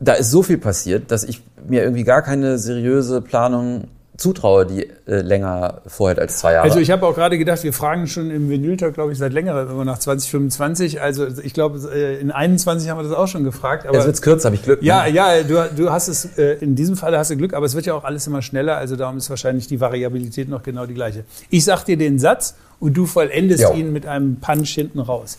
[0.00, 4.88] da ist so viel passiert, dass ich mir irgendwie gar keine seriöse Planung zutraue, die
[5.06, 6.64] äh, länger vorhält als zwei Jahre.
[6.64, 9.68] Also ich habe auch gerade gedacht, wir fragen schon im Vinyltalk, glaube ich, seit längerem
[9.68, 11.00] immer nach 2025.
[11.00, 13.86] Also ich glaube, äh, in 21 haben wir das auch schon gefragt.
[13.86, 14.82] Aber Jetzt wird's kürzer, habe ich Glück.
[14.82, 15.10] Ja, ne?
[15.10, 17.86] ja, du, du hast es, äh, in diesem Fall hast du Glück, aber es wird
[17.86, 18.76] ja auch alles immer schneller.
[18.76, 21.24] Also darum ist wahrscheinlich die Variabilität noch genau die gleiche.
[21.50, 23.72] Ich sag dir den Satz und du vollendest jo.
[23.72, 25.38] ihn mit einem Punch hinten raus.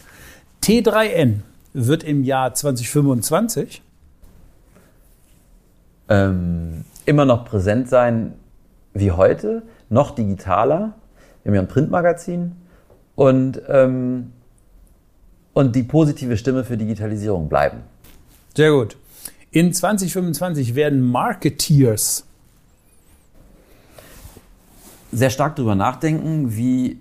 [0.64, 1.36] T3N
[1.74, 3.82] wird im Jahr 2025
[6.10, 8.34] ähm, immer noch präsent sein
[8.96, 10.96] wie heute, noch digitaler.
[11.44, 12.54] Wir haben ja ein Printmagazin
[13.14, 14.32] und, ähm,
[15.54, 17.82] und die positive Stimme für Digitalisierung bleiben.
[18.56, 18.98] Sehr gut.
[19.52, 22.26] In 2025 werden Marketeers
[25.12, 27.00] sehr stark darüber nachdenken, wie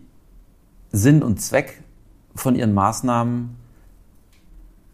[0.92, 1.82] Sinn und Zweck
[2.34, 3.56] von ihren Maßnahmen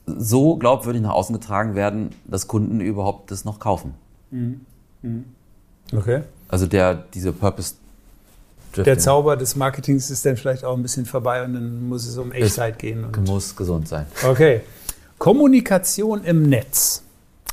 [0.07, 3.95] so glaubwürdig nach außen getragen werden, dass Kunden überhaupt das noch kaufen.
[4.31, 4.61] Mhm.
[5.03, 5.25] Mhm.
[5.93, 6.23] Okay.
[6.51, 7.75] Also der, diese Purpose.
[8.77, 12.17] Der Zauber des Marketings ist dann vielleicht auch ein bisschen vorbei und dann muss es
[12.19, 13.05] um Echtheit gehen.
[13.05, 14.07] Und muss gesund sein.
[14.25, 14.61] Okay.
[15.19, 17.03] Kommunikation im Netz.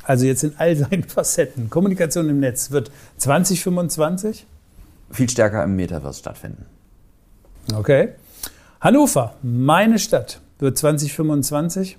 [0.04, 1.70] Also jetzt in all seinen Facetten.
[1.70, 4.46] Kommunikation im Netz wird 2025
[5.10, 6.66] viel stärker im Metaverse stattfinden.
[7.74, 8.10] Okay.
[8.80, 11.98] Hannover, meine Stadt, wird 2025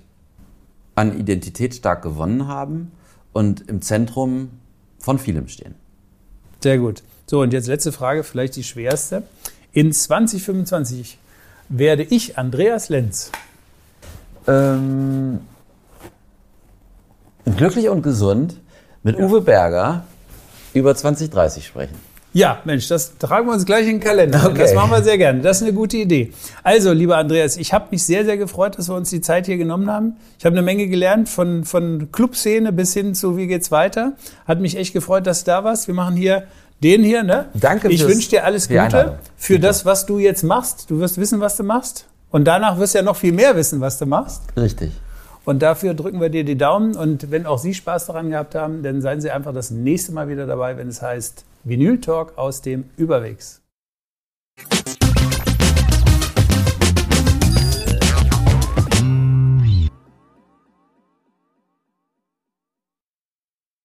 [0.94, 2.92] an Identität stark gewonnen haben
[3.32, 4.50] und im Zentrum
[4.98, 5.74] von vielem stehen.
[6.62, 7.02] Sehr gut.
[7.26, 9.22] So, und jetzt letzte Frage, vielleicht die schwerste.
[9.72, 11.18] In 2025
[11.68, 13.30] werde ich, Andreas Lenz,
[14.48, 15.40] ähm,
[17.56, 18.56] glücklich und gesund
[19.02, 19.24] mit ja.
[19.24, 20.04] Uwe Berger
[20.74, 22.09] über 2030 sprechen.
[22.32, 24.46] Ja, Mensch, das tragen wir uns gleich in den Kalender.
[24.46, 24.58] Okay.
[24.58, 25.40] Das machen wir sehr gerne.
[25.40, 26.32] Das ist eine gute Idee.
[26.62, 29.56] Also, lieber Andreas, ich habe mich sehr, sehr gefreut, dass wir uns die Zeit hier
[29.56, 30.16] genommen haben.
[30.38, 34.12] Ich habe eine Menge gelernt, von, von Clubszene bis hin zu wie geht's weiter.
[34.46, 35.88] Hat mich echt gefreut, dass du da warst.
[35.88, 36.44] Wir machen hier
[36.82, 37.46] den hier, ne?
[37.54, 37.88] Danke.
[37.88, 39.66] Ich wünsche dir alles Gute für Bitte.
[39.66, 40.88] das, was du jetzt machst.
[40.88, 42.06] Du wirst wissen, was du machst.
[42.30, 44.42] Und danach wirst du ja noch viel mehr wissen, was du machst.
[44.56, 44.92] Richtig.
[45.44, 46.94] Und dafür drücken wir dir die Daumen.
[46.94, 50.28] Und wenn auch Sie Spaß daran gehabt haben, dann seien Sie einfach das nächste Mal
[50.28, 53.59] wieder dabei, wenn es heißt Vinyl Talk aus dem Überwegs.